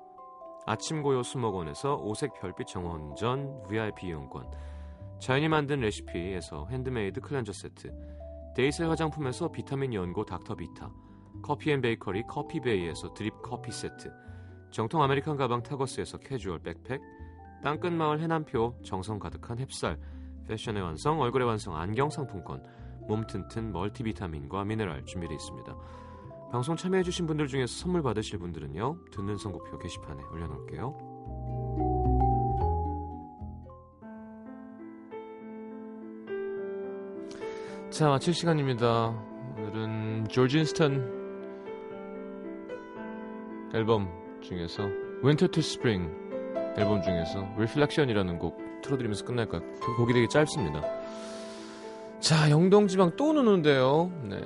아침 0.69 1.01
고요 1.01 1.23
수목원에서 1.23 1.95
오색 1.95 2.33
별빛 2.41 2.67
정원전 2.67 3.63
VIP 3.69 4.07
이용권 4.07 4.51
자연이 5.17 5.47
만든 5.47 5.79
레시피에서 5.79 6.67
handmade 6.69 7.21
cleanser 7.21 7.53
세트 7.53 7.89
데이셀 8.53 8.89
화장품에서 8.89 9.49
비타민 9.49 9.93
연고 9.93 10.25
닥터비타 10.25 10.91
coffee 11.41 11.74
and 11.74 11.91
bakery 11.91 12.23
커피베이에서 12.23 13.13
드립 13.13 13.41
커피 13.41 13.71
세트 13.71 14.11
정통 14.69 15.01
American 15.03 15.37
가방 15.37 15.63
Targus에서 15.63 16.17
캐주얼 16.17 16.59
백팩 16.59 16.99
땅끝마을 17.63 18.19
해남표 18.19 18.81
정성 18.83 19.19
가득한 19.19 19.59
햅쌀 19.59 19.97
패션의 20.49 20.83
완성 20.83 21.21
얼굴의 21.21 21.47
완성 21.47 21.77
안경 21.77 22.09
상품권 22.09 22.61
몸 23.07 23.25
튼튼 23.25 23.71
멀티비타민과 23.71 24.65
미네랄 24.65 25.05
준비되어 25.05 25.33
있습니다. 25.33 25.77
방송 26.51 26.77
참여해주신 26.77 27.27
분들 27.27 27.47
중에서 27.47 27.73
선물 27.73 28.01
받으실 28.01 28.39
분들은요 28.39 28.97
듣는 29.11 29.37
선곡표 29.37 29.77
게시판에 29.79 30.23
올려놓을게요. 30.31 31.17
자 37.89 38.09
마칠 38.09 38.33
시간입니다. 38.33 39.09
오늘은 39.57 40.27
조지 40.29 40.59
인스턴 40.59 41.17
앨범 43.73 44.07
중에서 44.41 44.83
Winter 45.23 45.51
to 45.51 45.59
Spring 45.59 46.09
앨범 46.77 47.01
중에서 47.01 47.45
Reflection이라는 47.55 48.39
곡 48.39 48.57
틀어드리면서 48.83 49.25
끝날까 49.25 49.59
곡이 49.97 50.13
되게 50.13 50.27
짧습니다. 50.27 50.81
자 52.21 52.49
영동지방 52.49 53.15
또눈 53.17 53.47
오는데요. 53.47 54.11
네 54.23 54.39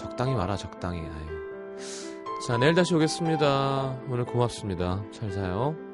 적당히 0.00 0.34
말아 0.34 0.56
적당히. 0.56 1.00
아유. 1.00 1.76
자 2.46 2.56
내일 2.56 2.74
다시 2.74 2.94
오겠습니다. 2.94 3.98
오늘 4.08 4.24
고맙습니다. 4.24 5.04
잘 5.12 5.30
자요. 5.30 5.89